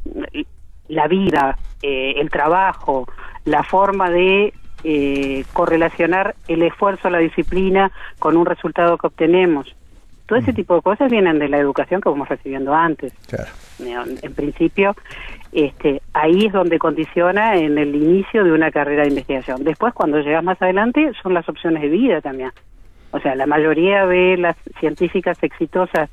la 0.89 1.07
vida, 1.09 1.59
eh, 1.83 2.15
el 2.17 2.31
trabajo, 2.31 3.07
la 3.45 3.63
forma 3.63 4.11
de 4.11 4.53
eh, 4.85 5.45
correlacionar 5.53 6.35
el 6.49 6.63
esfuerzo, 6.63 7.11
la 7.11 7.19
disciplina 7.19 7.91
con 8.19 8.37
un 8.37 8.47
resultado 8.47 8.97
que 8.99 9.09
obtenemos. 9.09 9.75
Todo 10.27 10.39
ese 10.39 10.53
tipo 10.53 10.75
de 10.75 10.83
cosas 10.83 11.11
vienen 11.11 11.39
de 11.39 11.49
la 11.49 11.59
educación 11.59 12.01
que 12.01 12.09
vamos 12.09 12.29
recibiendo 12.29 12.75
antes. 12.75 13.13
En, 13.79 14.35
principio, 14.35 14.97
este, 15.53 16.03
ahí 16.13 16.47
es 16.47 16.53
donde 16.53 16.79
condiciona 16.79 17.57
en 17.57 17.79
el 17.79 17.95
inicio 17.95 18.43
de 18.43 18.51
una 18.51 18.73
carrera 18.73 19.03
de 19.03 19.11
investigación. 19.11 19.63
Después, 19.63 19.95
cuando 19.95 20.19
llegas 20.19 20.43
más 20.43 20.61
adelante, 20.61 21.13
son 21.23 21.33
las 21.33 21.49
opciones 21.49 21.83
de 21.83 21.89
vida 21.89 22.21
también. 22.21 22.51
O 23.17 23.21
sea, 23.21 23.35
la 23.35 23.47
mayoría 23.47 24.07
de 24.07 24.37
las 24.37 24.57
científicas 24.79 25.43
exitosas 25.43 26.11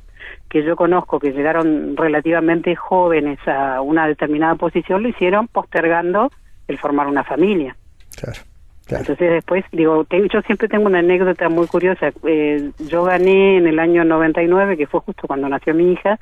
que 0.50 0.64
yo 0.64 0.78
conozco 0.78 1.20
que 1.20 1.34
llegaron 1.34 1.98
relativamente 1.98 2.78
jóvenes 2.78 3.40
a 3.46 3.82
una 3.82 4.08
determinada 4.08 4.56
posición 4.56 5.04
lo 5.04 5.10
hicieron 5.10 5.50
postergando 5.50 6.32
el 6.70 6.78
formar 6.78 7.08
una 7.08 7.26
familia. 7.26 7.76
Claro. 8.16 8.40
Entonces 8.88 9.32
después, 9.32 9.66
digo, 9.74 10.06
yo 10.10 10.42
siempre 10.44 10.70
tengo 10.70 10.86
una 10.86 11.00
anécdota 11.00 11.50
muy 11.50 11.68
curiosa. 11.68 12.12
Eh, 12.26 12.72
yo 12.80 13.04
gané 13.04 13.58
en 13.58 13.68
el 13.68 13.80
año 13.80 14.06
99, 14.06 14.78
que 14.78 14.88
fue 14.88 15.02
justo 15.02 15.28
cuando 15.28 15.50
nació 15.50 15.74
mi 15.74 15.92
hija, 15.92 16.18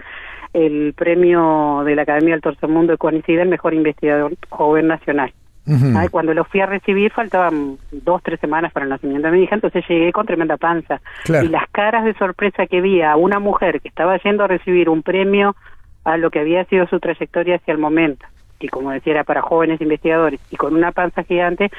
el 0.54 0.94
premio 0.96 1.84
de 1.86 1.96
la 1.96 2.04
Academia 2.04 2.34
del 2.34 2.42
Tercer 2.42 2.70
Mundo 2.70 2.94
de 2.94 2.98
Coincide, 2.98 3.44
el 3.44 3.50
mejor 3.50 3.76
investigador 3.76 4.34
joven 4.50 4.88
nacional 4.88 5.32
cuando 6.10 6.34
lo 6.34 6.44
fui 6.46 6.60
a 6.60 6.65
recibir 6.65 7.12
faltaban 7.12 7.77
dos, 7.91 8.22
tres 8.24 8.39
semanas 8.39 8.72
para 8.72 8.86
el 8.86 8.89
nacimiento 8.89 9.27
de 9.27 9.38
mi 9.38 9.44
hija, 9.44 9.56
entonces 9.56 9.84
llegué 9.88 10.12
con 10.12 10.25
tremenda 10.25 10.58
panza. 10.58 11.01
Y 11.27 11.48
las 11.48 11.70
caras 11.72 12.03
de 12.03 12.13
sorpresa 12.15 12.65
que 12.68 12.82
vi 12.82 13.01
a 13.01 13.15
una 13.15 13.39
mujer 13.39 13.82
que 13.82 13.89
estaba 13.89 14.18
yendo 14.18 14.44
a 14.44 14.48
recibir 14.48 14.89
un 14.89 15.03
premio 15.03 15.56
a 16.03 16.18
lo 16.18 16.32
que 16.32 16.39
había 16.39 16.65
sido 16.65 16.88
su 16.88 17.00
trayectoria 17.00 17.58
hacia 17.58 17.74
el 17.74 17.77
momento, 17.77 18.25
que 18.62 18.70
como 18.70 18.91
decía 18.91 19.13
era 19.13 19.24
para 19.24 19.41
jóvenes 19.41 19.82
investigadores 19.82 20.39
y 20.51 20.56
con 20.56 20.75
una 20.75 20.91
panza 20.91 21.24
gigante, 21.24 21.72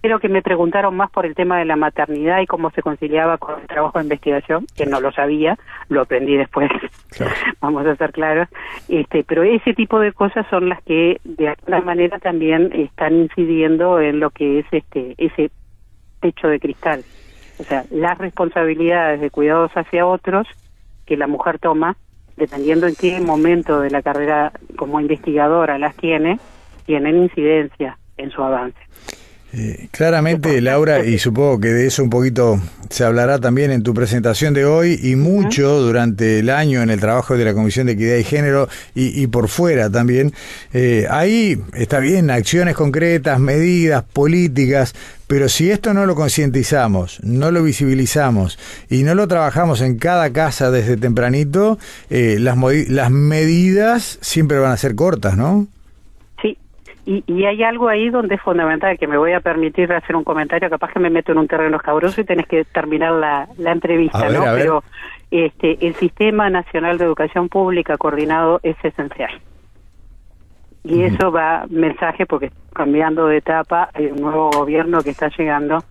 pero 0.00 0.18
que 0.18 0.30
me 0.30 0.40
preguntaron 0.40 0.96
más 0.96 1.10
por 1.10 1.26
el 1.26 1.34
tema 1.34 1.58
de 1.58 1.66
la 1.66 1.76
maternidad 1.76 2.40
y 2.40 2.46
cómo 2.46 2.70
se 2.70 2.80
conciliaba 2.80 3.36
con 3.36 3.60
el 3.60 3.66
trabajo 3.66 3.98
de 3.98 4.04
investigación, 4.04 4.66
que 4.74 4.86
no 4.86 5.00
lo 5.00 5.12
sabía, 5.12 5.58
lo 5.90 6.00
aprendí 6.00 6.36
después, 6.36 6.70
vamos 7.60 7.86
a 7.86 7.94
ser 7.96 8.12
claros, 8.12 8.48
este, 8.88 9.22
pero 9.22 9.42
ese 9.42 9.74
tipo 9.74 10.00
de 10.00 10.12
cosas 10.12 10.46
son 10.48 10.70
las 10.70 10.82
que 10.82 11.20
de 11.24 11.48
alguna 11.48 11.82
manera 11.82 12.18
también 12.18 12.72
están 12.72 13.14
incidiendo 13.14 14.00
en 14.00 14.18
lo 14.18 14.30
que 14.30 14.60
es 14.60 14.66
este 14.72 15.14
ese 15.18 15.50
techo 16.20 16.48
de 16.48 16.58
cristal, 16.58 17.04
o 17.58 17.64
sea, 17.64 17.84
las 17.90 18.16
responsabilidades 18.16 19.20
de 19.20 19.28
cuidados 19.28 19.70
hacia 19.72 20.06
otros 20.06 20.48
que 21.04 21.18
la 21.18 21.26
mujer 21.26 21.58
toma 21.58 21.96
dependiendo 22.36 22.86
en 22.86 22.94
qué 22.94 23.20
momento 23.20 23.80
de 23.80 23.90
la 23.90 24.02
carrera 24.02 24.52
como 24.76 25.00
investigadora 25.00 25.78
las 25.78 25.96
tiene, 25.96 26.38
tienen 26.86 27.16
incidencia 27.16 27.98
en 28.16 28.30
su 28.30 28.42
avance. 28.42 28.78
Eh, 29.56 29.86
claramente, 29.92 30.60
Laura, 30.60 31.04
y 31.04 31.16
supongo 31.18 31.60
que 31.60 31.68
de 31.68 31.86
eso 31.86 32.02
un 32.02 32.10
poquito 32.10 32.60
se 32.90 33.04
hablará 33.04 33.38
también 33.38 33.70
en 33.70 33.84
tu 33.84 33.94
presentación 33.94 34.52
de 34.52 34.64
hoy 34.64 34.98
y 35.00 35.14
mucho 35.14 35.80
durante 35.80 36.40
el 36.40 36.50
año 36.50 36.82
en 36.82 36.90
el 36.90 36.98
trabajo 36.98 37.36
de 37.36 37.44
la 37.44 37.54
Comisión 37.54 37.86
de 37.86 37.92
Equidad 37.92 38.16
y 38.16 38.24
Género 38.24 38.68
y, 38.96 39.24
por 39.28 39.48
fuera 39.48 39.88
también. 39.90 40.32
Eh, 40.72 41.06
ahí 41.08 41.62
está 41.74 42.00
bien, 42.00 42.30
acciones 42.30 42.74
concretas, 42.74 43.38
medidas, 43.38 44.02
políticas, 44.02 44.92
pero 45.26 45.48
si 45.48 45.70
esto 45.70 45.94
no 45.94 46.06
lo 46.06 46.14
concientizamos, 46.14 47.22
no 47.24 47.50
lo 47.50 47.62
visibilizamos 47.62 48.58
y 48.90 49.02
no 49.02 49.14
lo 49.14 49.26
trabajamos 49.28 49.80
en 49.80 49.98
cada 49.98 50.32
casa 50.32 50.70
desde 50.70 50.96
tempranito, 50.96 51.78
eh, 52.10 52.36
las, 52.38 52.56
las 52.88 53.10
medidas 53.10 54.18
siempre 54.20 54.58
van 54.58 54.72
a 54.72 54.76
ser 54.76 54.94
cortas, 54.94 55.36
¿no? 55.36 55.66
Y, 57.06 57.44
hay 57.44 57.62
algo 57.62 57.88
ahí 57.88 58.08
donde 58.08 58.36
es 58.36 58.40
fundamental, 58.40 58.98
que 58.98 59.06
me 59.06 59.18
voy 59.18 59.32
a 59.32 59.40
permitir 59.40 59.92
hacer 59.92 60.16
un 60.16 60.24
comentario, 60.24 60.70
capaz 60.70 60.90
que 60.90 61.00
me 61.00 61.10
meto 61.10 61.32
en 61.32 61.38
un 61.38 61.46
terreno 61.46 61.76
escabroso 61.76 62.20
y 62.20 62.24
tenés 62.24 62.46
que 62.46 62.64
terminar 62.64 63.12
la, 63.12 63.72
entrevista, 63.72 64.30
¿no? 64.30 64.42
Pero 64.54 64.82
este, 65.30 65.86
el 65.86 65.94
Sistema 65.96 66.48
Nacional 66.48 66.96
de 66.96 67.04
Educación 67.04 67.50
Pública 67.50 67.98
coordinado 67.98 68.58
es 68.62 68.76
esencial. 68.82 69.38
Y 70.84 71.02
eso 71.02 71.32
va 71.32 71.64
mensaje 71.70 72.26
porque 72.26 72.52
cambiando 72.74 73.26
de 73.26 73.38
etapa, 73.38 73.88
hay 73.94 74.06
un 74.06 74.20
nuevo 74.20 74.50
gobierno 74.50 75.02
que 75.02 75.10
está 75.10 75.28
llegando 75.28 75.82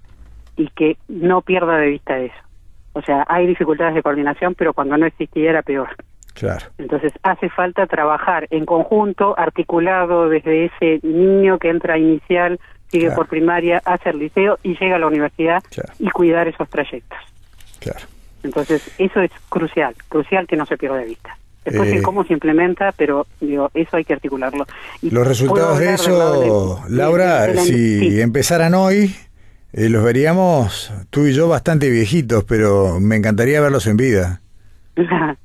y 0.55 0.69
que 0.69 0.97
no 1.07 1.41
pierda 1.41 1.77
de 1.77 1.87
vista 1.87 2.17
eso. 2.19 2.35
O 2.93 3.01
sea, 3.01 3.25
hay 3.27 3.47
dificultades 3.47 3.95
de 3.95 4.03
coordinación, 4.03 4.53
pero 4.53 4.73
cuando 4.73 4.95
no 4.97 5.07
existía 5.07 5.49
era 5.49 5.63
peor. 5.63 5.89
Claro. 6.35 6.65
Entonces 6.77 7.11
hace 7.23 7.49
falta 7.49 7.87
trabajar 7.87 8.47
en 8.51 8.65
conjunto, 8.65 9.35
articulado 9.37 10.29
desde 10.29 10.65
ese 10.65 10.99
niño 11.03 11.57
que 11.57 11.69
entra 11.69 11.97
inicial, 11.97 12.59
sigue 12.89 13.11
por 13.11 13.27
primaria, 13.27 13.81
hace 13.85 14.11
el 14.11 14.19
liceo 14.19 14.59
y 14.61 14.77
llega 14.77 14.97
a 14.97 14.99
la 14.99 15.07
universidad 15.07 15.63
y 15.99 16.09
cuidar 16.09 16.47
esos 16.47 16.69
trayectos. 16.69 17.17
Claro. 17.79 18.05
Entonces 18.43 18.93
eso 18.99 19.21
es 19.21 19.31
crucial, 19.49 19.95
crucial 20.09 20.47
que 20.47 20.55
no 20.55 20.65
se 20.65 20.77
pierda 20.77 20.97
de 20.97 21.05
vista. 21.05 21.37
Después 21.65 21.89
en 21.89 21.97
eh, 21.99 22.01
cómo 22.01 22.25
se 22.25 22.33
implementa, 22.33 22.91
pero 22.91 23.25
digo, 23.39 23.71
eso 23.73 23.95
hay 23.97 24.03
que 24.03 24.13
articularlo. 24.13 24.65
los 25.01 25.27
resultados 25.27 25.79
de 25.79 25.93
eso, 25.93 26.83
Laura, 26.89 27.55
si 27.55 28.19
empezaran 28.21 28.73
hoy, 28.73 29.15
eh, 29.71 29.89
los 29.89 30.03
veríamos 30.03 30.91
tú 31.09 31.25
y 31.25 31.33
yo 31.33 31.47
bastante 31.47 31.89
viejitos, 31.89 32.43
pero 32.43 32.99
me 32.99 33.15
encantaría 33.15 33.61
verlos 33.61 33.87
en 33.87 33.97
vida. 33.97 34.41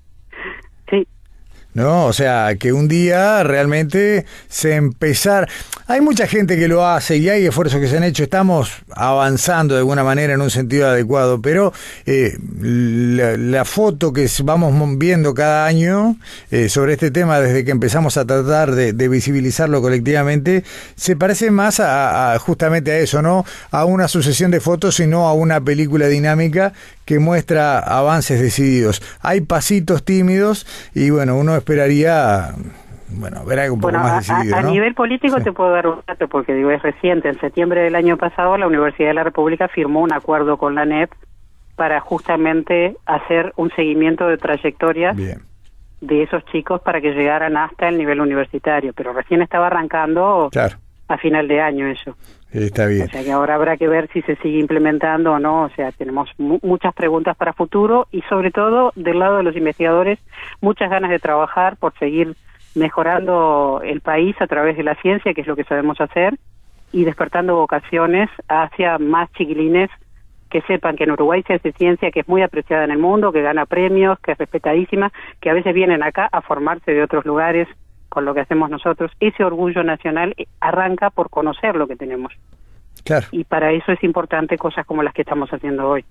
¿no? 1.79 2.07
O 2.07 2.13
sea, 2.13 2.57
que 2.59 2.73
un 2.73 2.89
día 2.89 3.43
realmente 3.45 4.27
se 4.49 4.75
empezar. 4.75 5.49
Hay 5.87 6.01
mucha 6.01 6.27
gente 6.27 6.59
que 6.59 6.69
lo 6.69 6.87
hace 6.87 7.17
y 7.17 7.29
hay 7.29 7.47
esfuerzos 7.47 7.81
que 7.81 7.89
se 7.89 7.97
han 7.97 8.05
hecho. 8.05 8.25
Estamos 8.25 8.73
avanzando 8.95 9.75
de 9.75 9.81
alguna 9.81 10.05
manera 10.05 10.35
en 10.35 10.41
un 10.41 10.51
sentido 10.51 10.89
adecuado, 10.89 11.41
pero 11.41 11.73
eh, 12.05 12.37
la, 12.61 13.65
foto 13.65 14.13
que 14.13 14.29
vamos 14.43 14.75
viendo 14.99 15.35
cada 15.35 15.67
año 15.67 16.17
eh, 16.51 16.69
sobre 16.69 16.95
este 16.95 17.11
tema 17.11 17.39
desde 17.41 17.65
que 17.65 17.71
empezamos 17.71 18.17
a 18.17 18.25
tratar 18.25 18.75
de, 18.75 19.09
visibilizarlo 19.09 19.81
colectivamente 19.81 20.65
se 20.97 21.17
parece 21.17 21.51
más 21.51 21.81
a, 21.81 22.37
justamente 22.41 22.91
a 22.91 22.99
eso, 22.99 23.23
¿no? 23.23 23.45
A 23.71 23.85
una 23.85 24.09
sucesión 24.09 24.51
de 24.51 24.61
fotos, 24.61 24.97
sino 24.97 25.29
a 25.29 25.33
una 25.33 25.61
película 25.61 26.09
dinámica 26.09 26.73
que 27.05 27.19
muestra 27.19 27.79
avances 27.79 28.39
decididos. 28.39 29.01
Hay 29.21 29.41
pasitos 29.41 30.05
tímidos 30.05 30.67
y 30.95 31.09
bueno, 31.09 31.39
uno 31.39 31.55
esperaría 31.69 32.55
bueno, 33.11 33.45
ver 33.45 33.61
algo 33.61 33.75
un 33.75 33.81
poco 33.81 33.95
más 33.95 34.27
decidido. 34.27 34.57
A, 34.57 34.63
nivel 34.63 34.95
político 34.95 35.41
te 35.43 35.53
puedo 35.53 35.71
dar 35.71 35.87
un 35.87 36.01
dato 36.07 36.29
porque 36.29 36.55
digo, 36.55 36.71
es 36.71 36.83
reciente. 36.83 37.29
En 37.29 37.39
septiembre 37.41 37.83
del 37.83 37.95
año 37.95 38.17
pasado 38.17 38.57
la 38.57 38.67
Universidad 38.67 39.09
de 39.09 39.15
la 39.15 39.25
República 39.25 39.69
firmó 39.69 40.01
un 40.01 40.13
acuerdo 40.13 40.57
con 40.57 40.75
la 40.75 40.85
NEP 40.85 41.11
para 41.77 42.01
justamente 42.01 42.97
hacer 43.07 43.53
un 43.57 43.71
seguimiento 43.71 44.27
de 44.27 44.37
trayectorias 44.37 45.17
de 45.17 46.23
esos 46.23 46.45
chicos 46.47 46.81
para 46.81 47.01
que 47.01 47.13
llegaran 47.13 47.57
hasta 47.57 47.89
el 47.89 47.99
nivel 47.99 48.21
universitario. 48.21 48.93
Pero 48.95 49.13
recién 49.13 49.43
estaba 49.43 49.67
arrancando 49.67 50.51
a 51.09 51.17
final 51.17 51.49
de 51.49 51.61
año 51.61 51.89
eso. 51.89 52.17
Está 52.53 52.87
bien. 52.87 53.03
O 53.03 53.09
sea 53.09 53.25
que 53.25 53.33
ahora 53.33 53.55
habrá 53.55 53.77
que 53.77 53.89
ver 53.89 54.09
si 54.13 54.23
se 54.23 54.37
sigue 54.37 54.59
implementando 54.59 55.33
o 55.33 55.39
no. 55.39 55.65
O 55.65 55.71
sea, 55.71 55.91
tenemos 55.93 56.31
muchas 56.39 56.95
preguntas 56.95 57.37
para 57.37 57.53
futuro 57.53 58.07
y 58.11 58.23
sobre 58.23 58.51
todo 58.51 58.93
del 58.95 59.19
lado 59.19 59.39
de 59.39 59.43
los 59.43 59.57
investigadores 59.57 60.19
muchas 60.61 60.91
ganas 60.91 61.11
de 61.11 61.19
trabajar 61.19 61.77
por 61.77 61.99
seguir 61.99 62.37
mejorando 62.75 63.81
el 63.85 64.01
país 64.01 64.37
a 64.41 64.47
través 64.47 64.77
de 64.77 64.85
la 64.85 64.95
ciencia, 64.97 65.35
que 65.35 65.41
es 65.41 65.47
lo 65.47 65.57
que 65.57 65.65
sabemos 65.65 66.01
hacer, 66.01 66.39
y 66.93 67.05
despertando 67.05 67.57
vocaciones 67.57 68.31
hacia 68.49 68.99
más 68.99 69.31
chiquilines 69.33 69.91
que 70.49 70.63
sepan 70.63 70.97
que 70.97 71.05
en 71.05 71.11
Uruguay 71.11 71.43
se 71.47 71.55
hace 71.55 71.73
ciencia 71.73 72.11
que 72.11 72.21
es 72.21 72.29
muy 72.29 72.41
apreciada 72.43 72.85
en 72.85 72.91
el 72.91 72.99
mundo, 72.99 73.33
que 73.33 73.43
gana 73.43 73.67
premios, 73.67 74.19
que 74.21 74.33
es 74.33 74.39
respetadísima, 74.39 75.13
que 75.41 75.51
a 75.51 75.55
veces 75.55 75.75
vienen 75.75 76.03
acá 76.03 76.29
a 76.33 76.41
formarse 76.41 76.93
de 76.93 77.03
otros 77.03 77.27
lugares 77.27 77.69
con 78.09 78.25
lo 78.25 78.35
que 78.35 78.41
hacemos 78.41 78.71
nosotros. 78.71 79.13
Ese 79.21 79.45
orgullo 79.45 79.83
nacional 79.83 80.35
arranca 80.61 81.11
por 81.11 81.31
conocer 81.31 81.77
lo 81.77 81.87
que 81.87 81.97
tenemos. 81.97 82.33
Y 83.31 83.45
para 83.45 83.73
eso 83.73 83.93
es 83.93 84.03
importante 84.03 84.57
cosas 84.57 84.85
como 84.87 85.03
las 85.03 85.15
que 85.15 85.23
estamos 85.23 85.49
haciendo 85.51 85.89
hoy. 85.89 86.05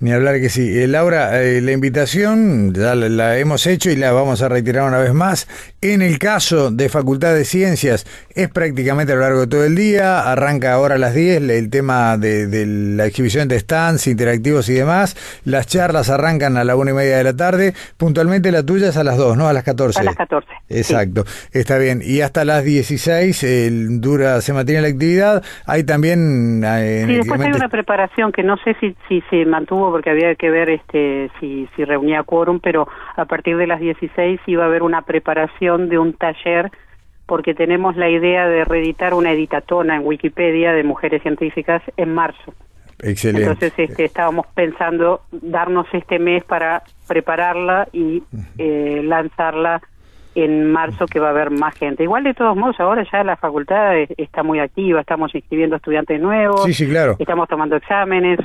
Ni 0.00 0.12
hablar 0.12 0.40
que 0.40 0.48
sí. 0.48 0.78
Eh, 0.78 0.86
Laura, 0.86 1.42
eh, 1.42 1.60
la 1.60 1.72
invitación 1.72 2.72
ya 2.72 2.94
la, 2.94 3.38
hemos 3.38 3.66
hecho 3.66 3.90
y 3.90 3.96
la 3.96 4.12
vamos 4.12 4.42
a 4.42 4.48
reiterar 4.48 4.88
una 4.88 4.98
vez 4.98 5.12
más. 5.12 5.46
En 5.82 6.02
el 6.02 6.18
caso 6.18 6.70
de 6.70 6.88
Facultad 6.88 7.34
de 7.34 7.44
Ciencias, 7.44 8.06
es 8.34 8.48
prácticamente 8.48 9.12
a 9.12 9.16
lo 9.16 9.22
largo 9.22 9.40
de 9.40 9.46
todo 9.46 9.64
el 9.64 9.76
día. 9.76 10.30
Arranca 10.30 10.72
ahora 10.72 10.94
a 10.94 10.98
las 10.98 11.14
10 11.14 11.42
el 11.50 11.70
tema 11.70 12.16
de, 12.16 12.66
la 12.96 13.06
exhibición 13.06 13.48
de 13.48 13.58
stands 13.60 14.06
interactivos 14.06 14.68
y 14.68 14.74
demás. 14.74 15.16
Las 15.44 15.66
charlas 15.66 16.08
arrancan 16.08 16.56
a 16.56 16.64
la 16.64 16.76
una 16.76 16.92
y 16.92 16.94
media 16.94 17.18
de 17.18 17.24
la 17.24 17.36
tarde. 17.36 17.74
Puntualmente 17.96 18.50
la 18.50 18.62
tuya 18.62 18.88
es 18.88 18.96
a 18.96 19.04
las 19.04 19.16
2, 19.16 19.36
¿no? 19.36 19.48
A 19.48 19.52
las 19.52 19.64
14. 19.64 20.00
A 20.00 20.02
las 20.02 20.16
14. 20.16 20.48
Exacto. 20.70 21.24
Está 21.52 21.78
bien. 21.78 22.02
Y 22.04 22.22
hasta 22.22 22.44
las 22.44 22.64
16 22.64 24.00
dura, 24.00 24.40
se 24.40 24.52
mantiene 24.52 24.82
la 24.82 24.88
actividad. 24.88 25.42
Hay 25.66 25.84
también 25.84 26.39
sí, 27.06 27.14
después 27.14 27.40
hay 27.40 27.52
una 27.52 27.68
preparación 27.68 28.32
que 28.32 28.42
no 28.42 28.56
sé 28.58 28.74
si, 28.80 28.96
si 29.08 29.22
se 29.30 29.44
mantuvo 29.44 29.90
porque 29.90 30.10
había 30.10 30.34
que 30.34 30.50
ver 30.50 30.70
este 30.70 31.30
si, 31.38 31.68
si 31.76 31.84
reunía 31.84 32.22
quórum, 32.22 32.60
pero 32.60 32.88
a 33.16 33.24
partir 33.24 33.56
de 33.56 33.66
las 33.66 33.80
16 33.80 34.40
iba 34.46 34.64
a 34.64 34.66
haber 34.66 34.82
una 34.82 35.02
preparación 35.02 35.88
de 35.88 35.98
un 35.98 36.12
taller 36.12 36.70
porque 37.26 37.54
tenemos 37.54 37.96
la 37.96 38.08
idea 38.08 38.48
de 38.48 38.64
reeditar 38.64 39.14
una 39.14 39.32
editatona 39.32 39.96
en 39.96 40.04
Wikipedia 40.04 40.72
de 40.72 40.82
mujeres 40.82 41.22
científicas 41.22 41.80
en 41.96 42.12
marzo. 42.12 42.52
Excelente. 43.02 43.42
Entonces 43.42 43.72
este, 43.76 44.04
estábamos 44.04 44.46
pensando 44.48 45.22
darnos 45.30 45.86
este 45.92 46.18
mes 46.18 46.44
para 46.44 46.82
prepararla 47.06 47.88
y 47.92 48.22
eh, 48.58 49.02
lanzarla 49.04 49.80
en 50.34 50.70
marzo 50.70 51.06
que 51.06 51.18
va 51.18 51.28
a 51.28 51.30
haber 51.30 51.50
más 51.50 51.74
gente. 51.74 52.04
Igual 52.04 52.24
de 52.24 52.34
todos 52.34 52.56
modos 52.56 52.78
ahora 52.78 53.04
ya 53.10 53.24
la 53.24 53.36
facultad 53.36 53.94
está 54.16 54.42
muy 54.42 54.60
activa, 54.60 55.00
estamos 55.00 55.34
inscribiendo 55.34 55.76
estudiantes 55.76 56.20
nuevos, 56.20 56.64
sí, 56.64 56.74
sí, 56.74 56.86
claro. 56.86 57.16
estamos 57.18 57.48
tomando 57.48 57.76
exámenes, 57.76 58.38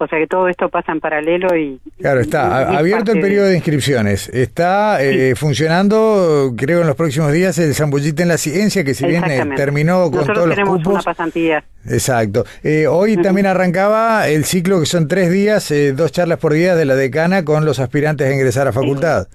o 0.00 0.06
sea 0.06 0.18
que 0.18 0.28
todo 0.28 0.48
esto 0.48 0.68
pasa 0.68 0.92
en 0.92 1.00
paralelo 1.00 1.56
y... 1.56 1.80
Claro, 1.98 2.20
está 2.20 2.78
abierto 2.78 3.10
el 3.12 3.20
periodo 3.20 3.48
de... 3.48 3.56
inscripciones, 3.56 4.28
está 4.28 5.02
eh, 5.02 5.34
funcionando, 5.34 6.54
creo 6.56 6.82
en 6.82 6.86
los 6.86 6.94
próximos 6.94 7.32
días, 7.32 7.58
el 7.58 7.74
Zambullita 7.74 8.22
en 8.22 8.28
la 8.28 8.38
Ciencia, 8.38 8.84
que 8.84 8.94
si 8.94 9.06
bien 9.06 9.24
eh, 9.24 9.44
terminó 9.56 10.08
con 10.10 10.24
todos 10.24 10.48
los 10.48 10.58
cupos... 10.60 10.86
una 10.86 11.02
pasantía. 11.02 11.64
Exacto. 11.84 12.44
Eh, 12.62 12.86
hoy 12.86 13.16
también 13.16 13.46
arrancaba 13.46 14.28
el 14.28 14.44
ciclo 14.44 14.78
que 14.78 14.86
son 14.86 15.08
tres 15.08 15.32
días, 15.32 15.74
dos 15.94 16.12
charlas 16.12 16.38
por 16.38 16.52
día 16.52 16.76
de 16.76 16.84
la 16.84 16.94
decana 16.94 17.44
con 17.44 17.64
los 17.64 17.80
aspirantes 17.80 18.28
a 18.28 18.32
ingresar 18.32 18.68
a 18.68 18.72
facultad. 18.72 19.26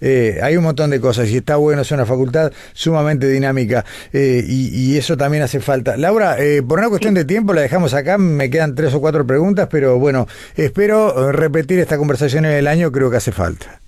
Eh, 0.00 0.38
hay 0.42 0.56
un 0.56 0.64
montón 0.64 0.90
de 0.90 1.00
cosas 1.00 1.28
y 1.30 1.36
está 1.36 1.56
bueno, 1.56 1.82
es 1.82 1.90
una 1.90 2.06
facultad 2.06 2.52
sumamente 2.72 3.28
dinámica 3.28 3.84
eh, 4.12 4.44
y, 4.46 4.96
eso 4.96 5.16
también 5.16 5.42
hace 5.42 5.60
falta. 5.60 5.96
Laura, 5.96 6.36
eh, 6.38 6.62
por 6.62 6.78
una 6.78 6.88
cuestión 6.88 7.14
de 7.14 7.24
tiempo 7.24 7.52
la 7.52 7.62
dejamos 7.62 7.94
acá, 7.94 8.16
me 8.16 8.48
quedan 8.48 8.74
tres 8.74 8.94
o 8.94 9.00
cuatro 9.00 9.26
preguntas, 9.26 9.68
pero 9.70 9.98
bueno, 9.98 10.28
espero 10.54 11.32
repetir 11.32 11.80
esta 11.80 11.98
conversación 11.98 12.44
en 12.44 12.52
el 12.52 12.66
año, 12.66 12.92
creo 12.92 13.10
que 13.10 13.16
hace 13.16 13.32
falta. 13.32 13.80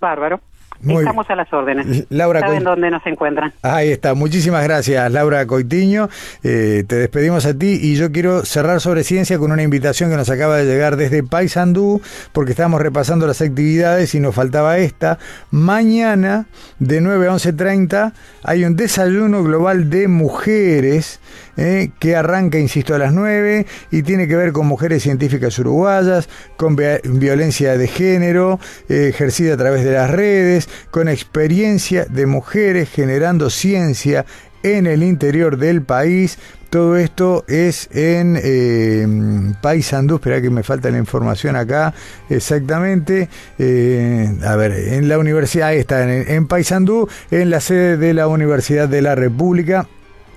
Bárbaro. 0.00 0.40
Estamos 0.86 1.28
a 1.28 1.34
las 1.34 1.52
órdenes. 1.52 2.06
Laura 2.08 2.40
Saben 2.40 2.64
dónde 2.64 2.90
nos 2.90 3.04
encuentran. 3.06 3.52
Ahí 3.62 3.90
está. 3.90 4.14
Muchísimas 4.14 4.62
gracias, 4.64 5.10
Laura 5.10 5.46
Coitiño. 5.46 6.08
Eh, 6.44 6.84
te 6.86 6.96
despedimos 6.96 7.46
a 7.46 7.54
ti 7.54 7.78
y 7.82 7.96
yo 7.96 8.12
quiero 8.12 8.44
cerrar 8.44 8.80
sobre 8.80 9.04
ciencia 9.04 9.38
con 9.38 9.50
una 9.52 9.62
invitación 9.62 10.10
que 10.10 10.16
nos 10.16 10.30
acaba 10.30 10.56
de 10.56 10.64
llegar 10.64 10.96
desde 10.96 11.22
Paysandú, 11.22 12.00
porque 12.32 12.52
estábamos 12.52 12.80
repasando 12.80 13.26
las 13.26 13.40
actividades 13.40 14.14
y 14.14 14.20
nos 14.20 14.34
faltaba 14.34 14.78
esta. 14.78 15.18
Mañana, 15.50 16.46
de 16.78 17.00
9 17.00 17.28
a 17.28 17.32
11.30, 17.32 18.12
hay 18.44 18.64
un 18.64 18.76
desayuno 18.76 19.42
global 19.42 19.90
de 19.90 20.08
mujeres 20.08 21.20
eh, 21.60 21.90
que 21.98 22.14
arranca, 22.14 22.56
insisto, 22.60 22.94
a 22.94 22.98
las 22.98 23.12
9 23.12 23.66
y 23.90 24.02
tiene 24.04 24.28
que 24.28 24.36
ver 24.36 24.52
con 24.52 24.68
mujeres 24.68 25.02
científicas 25.02 25.58
uruguayas, 25.58 26.28
con 26.56 26.76
violencia 26.76 27.76
de 27.76 27.88
género 27.88 28.60
eh, 28.88 29.08
ejercida 29.08 29.54
a 29.54 29.56
través 29.56 29.82
de 29.82 29.90
las 29.90 30.08
redes, 30.08 30.68
con 30.92 31.08
experiencia 31.08 32.04
de 32.04 32.26
mujeres 32.26 32.88
generando 32.88 33.50
ciencia 33.50 34.24
en 34.62 34.86
el 34.86 35.02
interior 35.02 35.56
del 35.56 35.82
país. 35.82 36.38
Todo 36.70 36.96
esto 36.96 37.44
es 37.48 37.88
en 37.90 38.38
eh, 38.40 39.54
Paysandú, 39.60 40.16
espera 40.16 40.40
que 40.40 40.50
me 40.50 40.62
falta 40.62 40.92
la 40.92 40.98
información 40.98 41.56
acá 41.56 41.92
exactamente. 42.30 43.28
A 43.58 44.54
ver, 44.54 44.72
en 44.72 45.08
la 45.08 45.18
universidad, 45.18 45.74
está, 45.74 46.04
en, 46.04 46.30
en 46.30 46.46
Paysandú, 46.46 47.08
en 47.32 47.50
la 47.50 47.60
sede 47.60 47.96
de 47.96 48.14
la 48.14 48.28
Universidad 48.28 48.88
de 48.88 49.02
la 49.02 49.16
República 49.16 49.88